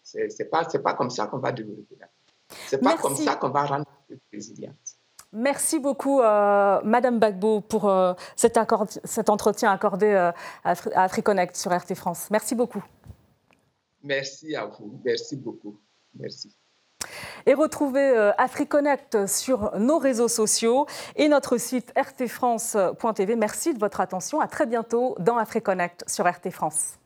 Ce 0.03 0.17
n'est 0.17 0.49
pas, 0.49 0.65
pas 0.65 0.93
comme 0.93 1.09
ça 1.09 1.27
qu'on 1.27 1.39
va 1.39 1.51
développer. 1.51 1.97
Ce 2.67 2.75
n'est 2.75 2.81
pas 2.81 2.97
comme 2.97 3.15
ça 3.15 3.35
qu'on 3.35 3.49
va 3.49 3.65
rendre 3.65 3.85
résiliente. 4.31 4.75
Merci 5.31 5.79
beaucoup, 5.79 6.21
euh, 6.21 6.79
Madame 6.83 7.19
Bagbo, 7.19 7.61
pour 7.61 7.91
cet, 8.35 8.57
accord, 8.57 8.85
cet, 9.03 9.29
entretien 9.29 9.71
accordé 9.71 10.13
à 10.13 10.33
AfriConnect 10.93 11.55
sur 11.55 11.71
RT 11.75 11.95
France. 11.95 12.27
Merci 12.29 12.53
beaucoup. 12.53 12.83
Merci 14.03 14.55
à 14.55 14.65
vous. 14.65 14.99
Merci 15.03 15.37
beaucoup. 15.37 15.79
Merci 16.13 16.53
et 17.45 17.53
retrouvez 17.53 18.09
euh, 18.09 18.31
AfriConnect 18.37 19.27
sur 19.27 19.77
nos 19.77 19.97
réseaux 19.97 20.27
sociaux 20.27 20.87
et 21.15 21.27
notre 21.27 21.57
site 21.57 21.93
rtfrance.tv. 21.97 23.35
Merci 23.35 23.73
de 23.73 23.79
votre 23.79 24.01
attention. 24.01 24.39
À 24.39 24.47
très 24.47 24.65
bientôt 24.65 25.15
dans 25.19 25.37
AfriConnect 25.37 26.03
sur 26.07 26.27
RT 26.27 26.49
France. 26.51 27.02